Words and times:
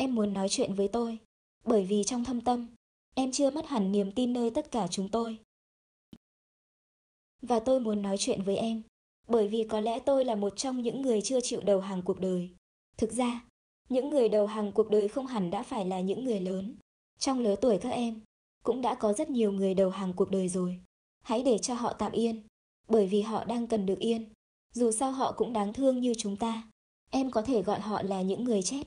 Em 0.00 0.14
muốn 0.14 0.32
nói 0.32 0.48
chuyện 0.48 0.74
với 0.74 0.88
tôi, 0.88 1.18
bởi 1.64 1.84
vì 1.84 2.04
trong 2.04 2.24
thâm 2.24 2.40
tâm, 2.40 2.66
em 3.14 3.32
chưa 3.32 3.50
mất 3.50 3.66
hẳn 3.66 3.92
niềm 3.92 4.12
tin 4.12 4.32
nơi 4.32 4.50
tất 4.50 4.70
cả 4.70 4.86
chúng 4.90 5.08
tôi. 5.08 5.38
Và 7.42 7.60
tôi 7.60 7.80
muốn 7.80 8.02
nói 8.02 8.16
chuyện 8.18 8.42
với 8.42 8.56
em, 8.56 8.82
bởi 9.28 9.48
vì 9.48 9.66
có 9.68 9.80
lẽ 9.80 9.98
tôi 9.98 10.24
là 10.24 10.34
một 10.34 10.56
trong 10.56 10.82
những 10.82 11.02
người 11.02 11.22
chưa 11.22 11.40
chịu 11.40 11.60
đầu 11.60 11.80
hàng 11.80 12.02
cuộc 12.02 12.20
đời. 12.20 12.50
Thực 12.96 13.12
ra, 13.12 13.44
những 13.88 14.10
người 14.10 14.28
đầu 14.28 14.46
hàng 14.46 14.72
cuộc 14.72 14.90
đời 14.90 15.08
không 15.08 15.26
hẳn 15.26 15.50
đã 15.50 15.62
phải 15.62 15.84
là 15.84 16.00
những 16.00 16.24
người 16.24 16.40
lớn. 16.40 16.74
Trong 17.18 17.38
lứa 17.38 17.56
tuổi 17.56 17.78
các 17.78 17.90
em, 17.90 18.20
cũng 18.64 18.80
đã 18.80 18.94
có 18.94 19.12
rất 19.12 19.30
nhiều 19.30 19.52
người 19.52 19.74
đầu 19.74 19.90
hàng 19.90 20.12
cuộc 20.12 20.30
đời 20.30 20.48
rồi. 20.48 20.80
Hãy 21.22 21.42
để 21.42 21.58
cho 21.58 21.74
họ 21.74 21.92
tạm 21.92 22.12
yên, 22.12 22.42
bởi 22.88 23.06
vì 23.06 23.20
họ 23.20 23.44
đang 23.44 23.66
cần 23.66 23.86
được 23.86 23.98
yên. 23.98 24.28
Dù 24.74 24.92
sao 24.92 25.12
họ 25.12 25.32
cũng 25.32 25.52
đáng 25.52 25.72
thương 25.72 26.00
như 26.00 26.14
chúng 26.18 26.36
ta. 26.36 26.62
Em 27.10 27.30
có 27.30 27.42
thể 27.42 27.62
gọi 27.62 27.80
họ 27.80 28.02
là 28.02 28.22
những 28.22 28.44
người 28.44 28.62
chết, 28.62 28.82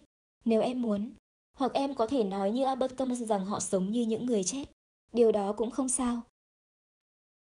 nếu 0.46 0.62
em 0.62 0.82
muốn. 0.82 1.12
Hoặc 1.58 1.74
em 1.74 1.96
có 1.96 2.08
thể 2.08 2.24
nói 2.24 2.52
như 2.52 2.66
Albert 2.66 2.98
Camus 2.98 3.22
rằng 3.22 3.46
họ 3.46 3.60
sống 3.60 3.92
như 3.92 4.02
những 4.02 4.26
người 4.26 4.44
chết. 4.44 4.66
Điều 5.14 5.32
đó 5.32 5.54
cũng 5.54 5.72
không 5.72 5.90
sao. 5.90 6.22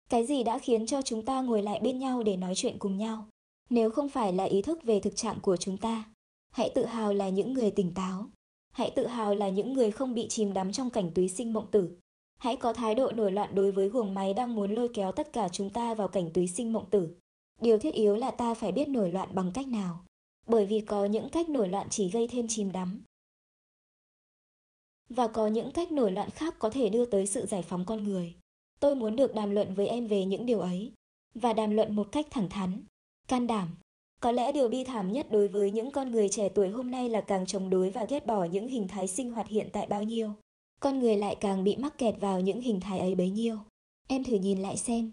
Cái 0.10 0.26
gì 0.26 0.44
đã 0.44 0.60
khiến 0.60 0.86
cho 0.86 1.02
chúng 1.02 1.26
ta 1.26 1.42
ngồi 1.42 1.62
lại 1.62 1.80
bên 1.80 2.00
nhau 2.00 2.24
để 2.24 2.38
nói 2.38 2.56
chuyện 2.56 2.80
cùng 2.80 2.98
nhau? 2.98 3.28
Nếu 3.70 3.92
không 3.92 4.10
phải 4.10 4.34
là 4.34 4.44
ý 4.44 4.62
thức 4.62 4.84
về 4.84 5.00
thực 5.00 5.16
trạng 5.16 5.40
của 5.40 5.58
chúng 5.58 5.78
ta, 5.78 6.04
hãy 6.52 6.72
tự 6.76 6.86
hào 6.86 7.14
là 7.14 7.30
những 7.30 7.54
người 7.54 7.72
tỉnh 7.72 7.94
táo. 7.94 8.26
Hãy 8.72 8.92
tự 8.96 9.08
hào 9.08 9.36
là 9.36 9.50
những 9.50 9.74
người 9.74 9.92
không 9.92 10.14
bị 10.14 10.28
chìm 10.28 10.54
đắm 10.54 10.72
trong 10.72 10.90
cảnh 10.90 11.12
túy 11.16 11.30
sinh 11.30 11.54
mộng 11.54 11.72
tử. 11.72 11.98
Hãy 12.38 12.56
có 12.56 12.74
thái 12.74 12.96
độ 12.96 13.12
nổi 13.12 13.32
loạn 13.32 13.56
đối 13.56 13.72
với 13.72 13.90
guồng 13.90 14.14
máy 14.14 14.34
đang 14.34 14.56
muốn 14.56 14.72
lôi 14.74 14.90
kéo 14.94 15.12
tất 15.12 15.34
cả 15.34 15.50
chúng 15.50 15.70
ta 15.70 15.94
vào 15.94 16.08
cảnh 16.08 16.30
túy 16.34 16.48
sinh 16.48 16.74
mộng 16.74 16.90
tử. 16.90 17.16
Điều 17.62 17.80
thiết 17.80 17.94
yếu 17.94 18.16
là 18.16 18.32
ta 18.32 18.54
phải 18.54 18.72
biết 18.72 18.88
nổi 18.88 19.12
loạn 19.12 19.30
bằng 19.34 19.52
cách 19.54 19.68
nào. 19.68 20.06
Bởi 20.48 20.66
vì 20.66 20.82
có 20.82 21.06
những 21.06 21.30
cách 21.30 21.50
nổi 21.50 21.70
loạn 21.70 21.88
chỉ 21.90 22.10
gây 22.10 22.28
thêm 22.28 22.46
chìm 22.50 22.72
đắm. 22.72 23.02
Và 25.10 25.28
có 25.28 25.48
những 25.48 25.72
cách 25.72 25.92
nổi 25.92 26.12
loạn 26.12 26.30
khác 26.30 26.56
có 26.60 26.70
thể 26.70 26.90
đưa 26.90 27.06
tới 27.06 27.28
sự 27.28 27.46
giải 27.46 27.62
phóng 27.62 27.86
con 27.86 28.04
người. 28.04 28.36
Tôi 28.80 28.96
muốn 28.96 29.16
được 29.16 29.36
đàm 29.36 29.52
luận 29.52 29.74
với 29.74 29.88
em 29.88 30.08
về 30.08 30.26
những 30.26 30.46
điều 30.46 30.60
ấy. 30.60 30.92
Và 31.36 31.54
đàm 31.54 31.72
luận 31.72 31.96
một 31.96 32.08
cách 32.12 32.28
thẳng 32.32 32.50
thắn, 32.50 32.84
can 33.28 33.48
đảm. 33.48 33.76
Có 34.22 34.32
lẽ 34.32 34.52
điều 34.52 34.70
bi 34.70 34.84
thảm 34.84 35.12
nhất 35.12 35.28
đối 35.32 35.48
với 35.48 35.72
những 35.72 35.92
con 35.92 36.12
người 36.12 36.30
trẻ 36.30 36.50
tuổi 36.50 36.70
hôm 36.70 36.92
nay 36.92 37.10
là 37.10 37.22
càng 37.22 37.46
chống 37.46 37.70
đối 37.70 37.90
và 37.90 38.06
ghét 38.10 38.26
bỏ 38.26 38.44
những 38.44 38.68
hình 38.68 38.88
thái 38.88 39.08
sinh 39.08 39.32
hoạt 39.32 39.48
hiện 39.48 39.70
tại 39.74 39.88
bao 39.88 40.04
nhiêu 40.04 40.36
con 40.86 41.00
người 41.00 41.18
lại 41.18 41.36
càng 41.40 41.64
bị 41.64 41.76
mắc 41.76 41.98
kẹt 41.98 42.16
vào 42.20 42.40
những 42.40 42.62
hình 42.62 42.80
thái 42.80 43.00
ấy 43.00 43.16
bấy 43.16 43.30
nhiêu. 43.30 43.58
Em 44.08 44.24
thử 44.24 44.36
nhìn 44.36 44.62
lại 44.62 44.78
xem. 44.78 45.12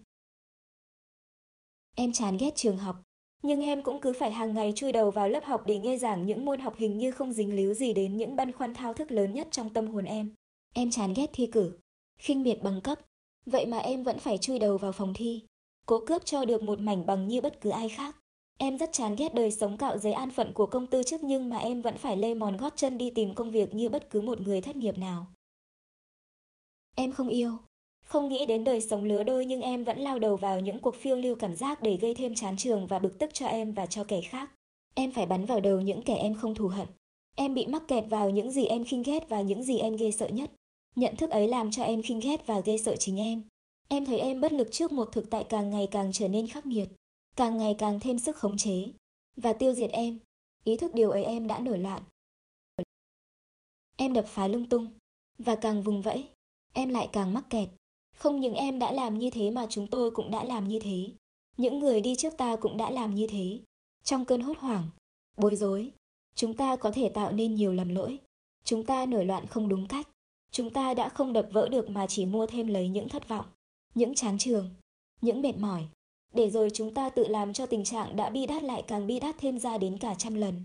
Em 1.97 2.13
chán 2.13 2.37
ghét 2.37 2.51
trường 2.57 2.79
học, 2.79 3.03
nhưng 3.43 3.61
em 3.61 3.83
cũng 3.83 4.01
cứ 4.01 4.13
phải 4.13 4.33
hàng 4.33 4.55
ngày 4.55 4.73
chui 4.77 4.93
đầu 4.93 5.11
vào 5.11 5.29
lớp 5.29 5.45
học 5.45 5.63
để 5.67 5.79
nghe 5.79 5.97
giảng 5.97 6.27
những 6.27 6.45
môn 6.45 6.61
học 6.61 6.75
hình 6.77 6.99
như 6.99 7.11
không 7.11 7.33
dính 7.33 7.55
líu 7.55 7.75
gì 7.75 7.93
đến 7.93 8.17
những 8.17 8.37
băn 8.37 8.53
khoăn 8.53 8.75
thao 8.75 8.95
thức 8.95 9.11
lớn 9.11 9.35
nhất 9.35 9.49
trong 9.51 9.71
tâm 9.71 9.87
hồn 9.87 10.05
em. 10.05 10.35
Em 10.75 10.91
chán 10.91 11.13
ghét 11.17 11.31
thi 11.33 11.47
cử, 11.47 11.79
khinh 12.19 12.43
miệt 12.43 12.63
bằng 12.63 12.81
cấp, 12.81 12.99
vậy 13.47 13.67
mà 13.67 13.79
em 13.79 14.03
vẫn 14.03 14.19
phải 14.19 14.39
chui 14.39 14.59
đầu 14.59 14.79
vào 14.79 14.93
phòng 14.93 15.13
thi, 15.15 15.43
cố 15.87 16.01
cướp 16.07 16.25
cho 16.25 16.45
được 16.45 16.63
một 16.63 16.81
mảnh 16.81 17.07
bằng 17.07 17.29
như 17.29 17.41
bất 17.41 17.61
cứ 17.61 17.71
ai 17.71 17.89
khác. 17.89 18.17
Em 18.59 18.79
rất 18.79 18.93
chán 18.93 19.17
ghét 19.19 19.35
đời 19.35 19.51
sống 19.51 19.77
cạo 19.77 19.99
giấy 19.99 20.13
an 20.13 20.31
phận 20.31 20.53
của 20.53 20.67
công 20.67 20.87
tư 20.87 21.03
chức 21.03 21.25
nhưng 21.25 21.49
mà 21.49 21.59
em 21.59 21.83
vẫn 21.83 21.99
phải 21.99 22.17
lê 22.17 22.35
mòn 22.35 22.57
gót 22.57 22.73
chân 22.77 22.99
đi 22.99 23.11
tìm 23.11 23.35
công 23.35 23.51
việc 23.51 23.75
như 23.75 23.89
bất 23.89 24.11
cứ 24.11 24.21
một 24.21 24.41
người 24.41 24.61
thất 24.61 24.77
nghiệp 24.77 24.99
nào. 24.99 25.27
Em 26.97 27.13
không 27.13 27.29
yêu, 27.29 27.59
không 28.05 28.29
nghĩ 28.29 28.47
đến 28.47 28.65
đời 28.65 28.81
sống 28.81 29.05
lứa 29.05 29.23
đôi 29.23 29.47
nhưng 29.47 29.61
em 29.61 29.85
vẫn 29.85 29.99
lao 29.99 30.19
đầu 30.19 30.37
vào 30.37 30.61
những 30.61 30.79
cuộc 30.79 30.95
phiêu 30.97 31.17
lưu 31.17 31.35
cảm 31.35 31.57
giác 31.57 31.83
để 31.83 31.97
gây 31.97 32.15
thêm 32.15 32.35
chán 32.35 32.57
trường 32.57 32.87
và 32.87 32.99
bực 32.99 33.19
tức 33.19 33.31
cho 33.35 33.47
em 33.47 33.73
và 33.73 33.87
cho 33.87 34.05
kẻ 34.05 34.21
khác. 34.21 34.51
Em 34.95 35.13
phải 35.13 35.27
bắn 35.27 35.45
vào 35.45 35.61
đầu 35.61 35.81
những 35.81 36.03
kẻ 36.03 36.15
em 36.15 36.35
không 36.35 36.55
thù 36.55 36.69
hận. 36.69 36.89
Em 37.37 37.55
bị 37.55 37.67
mắc 37.67 37.83
kẹt 37.89 38.05
vào 38.09 38.31
những 38.31 38.51
gì 38.51 38.65
em 38.65 38.85
khinh 38.85 39.03
ghét 39.03 39.29
và 39.29 39.41
những 39.41 39.63
gì 39.63 39.79
em 39.79 39.97
ghê 39.97 40.11
sợ 40.11 40.29
nhất. 40.29 40.51
Nhận 40.97 41.17
thức 41.17 41.31
ấy 41.31 41.49
làm 41.49 41.71
cho 41.71 41.83
em 41.83 42.03
khinh 42.03 42.21
ghét 42.21 42.47
và 42.47 42.61
ghê 42.61 42.79
sợ 42.79 42.97
chính 42.97 43.17
em. 43.21 43.43
Em 43.89 44.05
thấy 44.05 44.19
em 44.19 44.41
bất 44.41 44.53
lực 44.53 44.69
trước 44.71 44.93
một 44.93 45.09
thực 45.13 45.31
tại 45.31 45.45
càng 45.45 45.71
ngày 45.71 45.89
càng 45.91 46.13
trở 46.13 46.29
nên 46.29 46.47
khắc 46.47 46.67
nghiệt, 46.67 46.89
càng 47.37 47.59
ngày 47.59 47.75
càng 47.79 48.01
thêm 48.01 48.19
sức 48.19 48.37
khống 48.37 48.57
chế 48.57 48.85
và 49.37 49.53
tiêu 49.53 49.75
diệt 49.75 49.91
em. 49.91 50.19
Ý 50.65 50.77
thức 50.77 50.95
điều 50.95 51.11
ấy 51.11 51.25
em 51.25 51.47
đã 51.47 51.59
nổi 51.59 51.79
loạn. 51.79 52.03
Em 53.97 54.13
đập 54.13 54.25
phá 54.29 54.49
lung 54.49 54.69
tung 54.69 54.91
và 55.39 55.57
càng 55.57 55.83
vùng 55.83 56.03
vẫy, 56.03 56.29
em 56.73 56.89
lại 56.89 57.09
càng 57.13 57.35
mắc 57.35 57.45
kẹt. 57.51 57.69
Không 58.23 58.41
những 58.41 58.55
em 58.55 58.79
đã 58.79 58.93
làm 58.93 59.19
như 59.19 59.31
thế 59.31 59.51
mà 59.51 59.67
chúng 59.71 59.87
tôi 59.87 60.11
cũng 60.11 60.31
đã 60.31 60.45
làm 60.45 60.69
như 60.69 60.79
thế. 60.79 61.09
Những 61.57 61.79
người 61.79 62.01
đi 62.01 62.17
trước 62.17 62.37
ta 62.37 62.57
cũng 62.57 62.77
đã 62.77 62.91
làm 62.91 63.15
như 63.15 63.27
thế. 63.27 63.61
Trong 64.05 64.25
cơn 64.25 64.41
hốt 64.41 64.59
hoảng, 64.59 64.91
bối 65.37 65.57
rối, 65.57 65.93
chúng 66.35 66.55
ta 66.55 66.77
có 66.77 66.91
thể 66.91 67.09
tạo 67.09 67.33
nên 67.33 67.55
nhiều 67.55 67.73
lầm 67.73 67.89
lỗi. 67.89 68.19
Chúng 68.65 68.85
ta 68.85 69.07
nổi 69.07 69.25
loạn 69.25 69.47
không 69.47 69.69
đúng 69.69 69.89
cách. 69.89 70.09
Chúng 70.51 70.71
ta 70.71 70.95
đã 70.95 71.09
không 71.09 71.33
đập 71.33 71.49
vỡ 71.53 71.69
được 71.69 71.91
mà 71.91 72.07
chỉ 72.07 72.27
mua 72.27 72.47
thêm 72.47 72.67
lấy 72.67 72.89
những 72.89 73.09
thất 73.09 73.29
vọng, 73.29 73.47
những 73.95 74.15
chán 74.15 74.39
trường, 74.39 74.71
những 75.21 75.43
mệt 75.43 75.57
mỏi. 75.57 75.89
Để 76.35 76.51
rồi 76.51 76.71
chúng 76.75 76.95
ta 76.95 77.09
tự 77.09 77.29
làm 77.29 77.53
cho 77.53 77.67
tình 77.67 77.85
trạng 77.85 78.17
đã 78.17 78.31
bi 78.31 78.47
đát 78.47 78.63
lại 78.63 78.83
càng 78.87 79.07
bi 79.07 79.21
đát 79.21 79.37
thêm 79.39 79.59
ra 79.59 79.79
đến 79.79 79.99
cả 79.99 80.15
trăm 80.15 80.35
lần. 80.35 80.65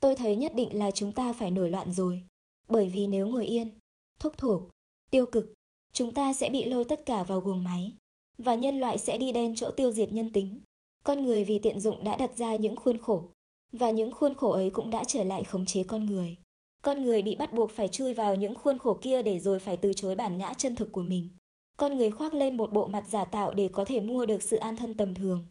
Tôi 0.00 0.16
thấy 0.16 0.36
nhất 0.36 0.52
định 0.54 0.78
là 0.78 0.90
chúng 0.90 1.12
ta 1.12 1.32
phải 1.32 1.50
nổi 1.50 1.70
loạn 1.70 1.92
rồi. 1.92 2.22
Bởi 2.68 2.88
vì 2.88 3.06
nếu 3.06 3.28
ngồi 3.28 3.46
yên, 3.46 3.70
thúc 4.18 4.38
thuộc, 4.38 4.62
tiêu 5.10 5.26
cực, 5.26 5.52
chúng 5.96 6.14
ta 6.14 6.32
sẽ 6.32 6.50
bị 6.50 6.64
lôi 6.64 6.84
tất 6.84 7.06
cả 7.06 7.22
vào 7.22 7.40
guồng 7.40 7.64
máy. 7.64 7.92
Và 8.38 8.54
nhân 8.54 8.80
loại 8.80 8.98
sẽ 8.98 9.18
đi 9.18 9.32
đen 9.32 9.54
chỗ 9.56 9.70
tiêu 9.70 9.92
diệt 9.92 10.12
nhân 10.12 10.32
tính. 10.32 10.60
Con 11.04 11.24
người 11.24 11.44
vì 11.44 11.58
tiện 11.58 11.80
dụng 11.80 12.04
đã 12.04 12.16
đặt 12.16 12.36
ra 12.36 12.56
những 12.56 12.76
khuôn 12.76 12.98
khổ. 12.98 13.28
Và 13.72 13.90
những 13.90 14.12
khuôn 14.12 14.34
khổ 14.34 14.50
ấy 14.50 14.70
cũng 14.70 14.90
đã 14.90 15.04
trở 15.04 15.24
lại 15.24 15.44
khống 15.44 15.66
chế 15.66 15.84
con 15.84 16.06
người. 16.06 16.36
Con 16.82 17.02
người 17.02 17.22
bị 17.22 17.36
bắt 17.36 17.52
buộc 17.52 17.70
phải 17.70 17.88
chui 17.88 18.14
vào 18.14 18.34
những 18.34 18.54
khuôn 18.54 18.78
khổ 18.78 18.98
kia 19.02 19.22
để 19.22 19.38
rồi 19.38 19.58
phải 19.58 19.76
từ 19.76 19.92
chối 19.92 20.14
bản 20.14 20.38
ngã 20.38 20.54
chân 20.54 20.76
thực 20.76 20.92
của 20.92 21.02
mình. 21.02 21.28
Con 21.76 21.96
người 21.96 22.10
khoác 22.10 22.34
lên 22.34 22.56
một 22.56 22.72
bộ 22.72 22.86
mặt 22.86 23.04
giả 23.08 23.24
tạo 23.24 23.54
để 23.54 23.68
có 23.72 23.84
thể 23.84 24.00
mua 24.00 24.26
được 24.26 24.42
sự 24.42 24.56
an 24.56 24.76
thân 24.76 24.94
tầm 24.94 25.14
thường. 25.14 25.46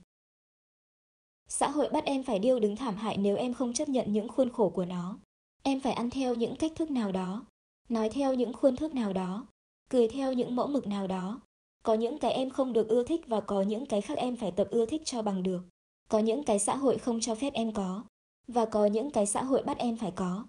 Xã 1.47 1.69
hội 1.69 1.89
bắt 1.89 2.05
em 2.05 2.23
phải 2.23 2.39
điêu 2.39 2.59
đứng 2.59 2.75
thảm 2.75 2.95
hại 2.95 3.17
nếu 3.17 3.35
em 3.35 3.53
không 3.53 3.73
chấp 3.73 3.89
nhận 3.89 4.13
những 4.13 4.27
khuôn 4.27 4.49
khổ 4.49 4.69
của 4.69 4.85
nó. 4.85 5.19
Em 5.63 5.79
phải 5.79 5.93
ăn 5.93 6.09
theo 6.09 6.35
những 6.35 6.55
cách 6.55 6.71
thức 6.75 6.91
nào 6.91 7.11
đó, 7.11 7.45
nói 7.89 8.09
theo 8.09 8.33
những 8.33 8.53
khuôn 8.53 8.75
thước 8.75 8.93
nào 8.93 9.13
đó, 9.13 9.47
cười 9.89 10.07
theo 10.07 10.33
những 10.33 10.55
mẫu 10.55 10.67
mực 10.67 10.87
nào 10.87 11.07
đó. 11.07 11.41
Có 11.83 11.93
những 11.93 12.17
cái 12.17 12.31
em 12.31 12.49
không 12.49 12.73
được 12.73 12.87
ưa 12.87 13.03
thích 13.03 13.21
và 13.27 13.41
có 13.41 13.61
những 13.61 13.85
cái 13.85 14.01
khác 14.01 14.17
em 14.17 14.35
phải 14.35 14.51
tập 14.51 14.67
ưa 14.71 14.85
thích 14.85 15.01
cho 15.05 15.21
bằng 15.21 15.43
được. 15.43 15.61
Có 16.09 16.19
những 16.19 16.43
cái 16.43 16.59
xã 16.59 16.75
hội 16.75 16.97
không 16.97 17.19
cho 17.19 17.35
phép 17.35 17.53
em 17.53 17.73
có, 17.73 18.03
và 18.47 18.65
có 18.65 18.85
những 18.85 19.11
cái 19.11 19.25
xã 19.25 19.43
hội 19.43 19.63
bắt 19.63 19.77
em 19.77 19.97
phải 19.97 20.11
có. 20.11 20.45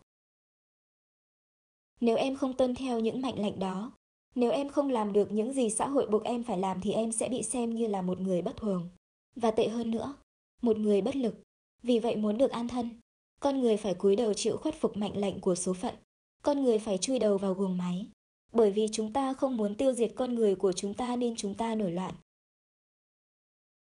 Nếu 2.01 2.17
em 2.17 2.37
không 2.37 2.53
tuân 2.53 2.75
theo 2.75 3.01
những 3.01 3.23
mệnh 3.23 3.43
lệnh 3.43 3.59
đó, 3.59 3.93
nếu 4.35 4.51
em 4.51 4.69
không 4.69 4.91
làm 4.91 5.13
được 5.13 5.33
những 5.33 5.53
gì 5.53 5.71
xã 5.71 5.89
hội 5.89 6.07
buộc 6.07 6.25
em 6.25 6.43
phải 6.43 6.59
làm 6.59 6.81
thì 6.81 6.93
em 6.93 7.13
sẽ 7.13 7.29
bị 7.29 7.43
xem 7.43 7.75
như 7.75 7.87
là 7.87 8.03
một 8.03 8.21
người 8.21 8.43
bất 8.43 8.57
thường. 8.57 8.89
Và 9.37 9.51
tệ 9.51 9.69
hơn 9.69 9.91
nữa, 9.91 10.15
một 10.63 10.77
người 10.77 11.01
bất 11.01 11.17
lực. 11.17 11.35
Vì 11.83 11.99
vậy 11.99 12.17
muốn 12.17 12.39
được 12.39 12.51
an 12.51 12.69
thân, 12.69 13.01
con 13.41 13.61
người 13.61 13.77
phải 13.77 13.95
cúi 13.95 14.17
đầu 14.17 14.35
chịu 14.35 14.57
khuất 14.57 14.75
phục 14.75 14.97
mệnh 14.97 15.21
lệnh 15.21 15.41
của 15.41 15.55
số 15.55 15.73
phận. 15.75 15.95
Con 16.43 16.63
người 16.63 16.79
phải 16.79 16.99
chui 16.99 17.19
đầu 17.19 17.39
vào 17.39 17.55
guồng 17.55 17.79
máy. 17.79 18.07
Bởi 18.53 18.71
vì 18.71 18.89
chúng 18.93 19.13
ta 19.13 19.33
không 19.33 19.57
muốn 19.57 19.75
tiêu 19.75 19.93
diệt 19.93 20.13
con 20.17 20.35
người 20.35 20.55
của 20.55 20.73
chúng 20.73 20.95
ta 20.95 21.17
nên 21.17 21.37
chúng 21.37 21.55
ta 21.55 21.75
nổi 21.75 21.93
loạn. 21.93 22.15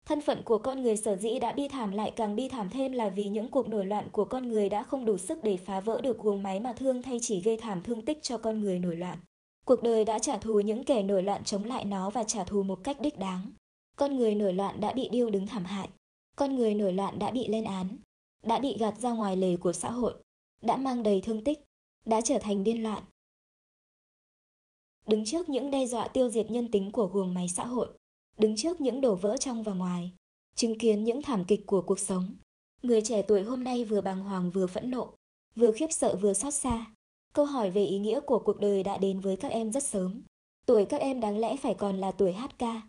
Thân 0.06 0.22
phận 0.22 0.42
của 0.46 0.58
con 0.58 0.82
người 0.82 0.98
sở 0.98 1.16
dĩ 1.16 1.40
đã 1.40 1.52
bi 1.52 1.68
thảm 1.68 1.92
lại 1.92 2.12
càng 2.16 2.36
bi 2.36 2.48
thảm 2.50 2.70
thêm 2.70 2.92
là 2.92 3.10
vì 3.10 3.24
những 3.24 3.48
cuộc 3.48 3.70
nổi 3.70 3.86
loạn 3.86 4.08
của 4.12 4.26
con 4.26 4.48
người 4.48 4.70
đã 4.70 4.84
không 4.84 5.06
đủ 5.06 5.18
sức 5.18 5.44
để 5.44 5.58
phá 5.58 5.80
vỡ 5.80 6.02
được 6.02 6.20
guồng 6.20 6.44
máy 6.44 6.60
mà 6.60 6.74
thương 6.74 7.02
thay 7.02 7.20
chỉ 7.22 7.42
gây 7.42 7.58
thảm 7.58 7.84
thương 7.84 8.06
tích 8.06 8.20
cho 8.22 8.38
con 8.38 8.62
người 8.62 8.80
nổi 8.80 8.96
loạn. 8.96 9.18
Cuộc 9.66 9.84
đời 9.84 10.06
đã 10.06 10.20
trả 10.20 10.38
thù 10.38 10.60
những 10.60 10.84
kẻ 10.84 11.04
nổi 11.04 11.24
loạn 11.24 11.44
chống 11.44 11.64
lại 11.64 11.86
nó 11.86 12.10
và 12.10 12.24
trả 12.24 12.44
thù 12.44 12.64
một 12.64 12.80
cách 12.84 13.02
đích 13.02 13.20
đáng. 13.20 13.52
Con 13.96 14.16
người 14.16 14.36
nổi 14.36 14.54
loạn 14.54 14.80
đã 14.80 14.94
bị 14.94 15.10
điêu 15.10 15.30
đứng 15.30 15.48
thảm 15.48 15.66
hại. 15.66 15.90
Con 16.36 16.56
người 16.56 16.74
nổi 16.74 16.94
loạn 16.94 17.20
đã 17.20 17.32
bị 17.32 17.48
lên 17.48 17.64
án, 17.64 17.98
đã 18.44 18.60
bị 18.60 18.78
gạt 18.78 18.98
ra 18.98 19.12
ngoài 19.12 19.38
lề 19.38 19.58
của 19.58 19.74
xã 19.74 19.92
hội, 19.92 20.14
đã 20.62 20.78
mang 20.78 21.04
đầy 21.04 21.22
thương 21.22 21.44
tích, 21.44 21.60
đã 22.06 22.22
trở 22.22 22.40
thành 22.40 22.64
điên 22.64 22.84
loạn. 22.84 23.04
Đứng 25.08 25.26
trước 25.26 25.50
những 25.50 25.72
đe 25.72 25.86
dọa 25.86 26.08
tiêu 26.08 26.30
diệt 26.30 26.52
nhân 26.52 26.72
tính 26.72 26.92
của 26.92 27.08
guồng 27.08 27.34
máy 27.34 27.48
xã 27.48 27.66
hội, 27.66 27.88
đứng 28.38 28.56
trước 28.56 28.82
những 28.82 29.02
đổ 29.02 29.16
vỡ 29.16 29.38
trong 29.38 29.64
và 29.64 29.74
ngoài, 29.74 30.12
chứng 30.56 30.78
kiến 30.78 31.04
những 31.04 31.22
thảm 31.22 31.46
kịch 31.46 31.62
của 31.66 31.82
cuộc 31.82 32.00
sống, 32.00 32.36
người 32.84 33.02
trẻ 33.02 33.22
tuổi 33.22 33.44
hôm 33.44 33.64
nay 33.64 33.84
vừa 33.84 34.02
bàng 34.02 34.20
hoàng 34.20 34.52
vừa 34.52 34.68
phẫn 34.68 34.92
nộ, 34.92 35.14
vừa 35.56 35.72
khiếp 35.72 35.92
sợ 35.92 36.16
vừa 36.22 36.34
xót 36.34 36.54
xa. 36.54 36.86
Câu 37.34 37.46
hỏi 37.46 37.72
về 37.72 37.86
ý 37.86 38.00
nghĩa 38.00 38.20
của 38.20 38.40
cuộc 38.40 38.60
đời 38.60 38.84
đã 38.84 38.98
đến 38.98 39.20
với 39.20 39.38
các 39.38 39.52
em 39.52 39.72
rất 39.72 39.84
sớm. 39.84 40.22
Tuổi 40.66 40.86
các 40.86 41.02
em 41.02 41.20
đáng 41.20 41.38
lẽ 41.38 41.58
phải 41.58 41.74
còn 41.74 41.98
là 41.98 42.12
tuổi 42.12 42.34
hát 42.34 42.60
ca, 42.60 42.82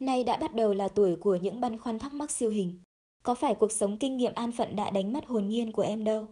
nay 0.00 0.24
đã 0.24 0.36
bắt 0.36 0.54
đầu 0.54 0.74
là 0.74 0.88
tuổi 0.88 1.16
của 1.16 1.36
những 1.36 1.60
băn 1.60 1.78
khoăn 1.78 1.98
thắc 1.98 2.12
mắc 2.12 2.30
siêu 2.30 2.50
hình. 2.50 2.80
Có 3.22 3.34
phải 3.34 3.54
cuộc 3.54 3.72
sống 3.72 3.98
kinh 3.98 4.16
nghiệm 4.16 4.34
an 4.34 4.52
phận 4.52 4.76
đã 4.76 4.90
đánh 4.90 5.12
mất 5.12 5.26
hồn 5.26 5.48
nhiên 5.48 5.72
của 5.72 5.82
em 5.82 6.04
đâu? 6.04 6.26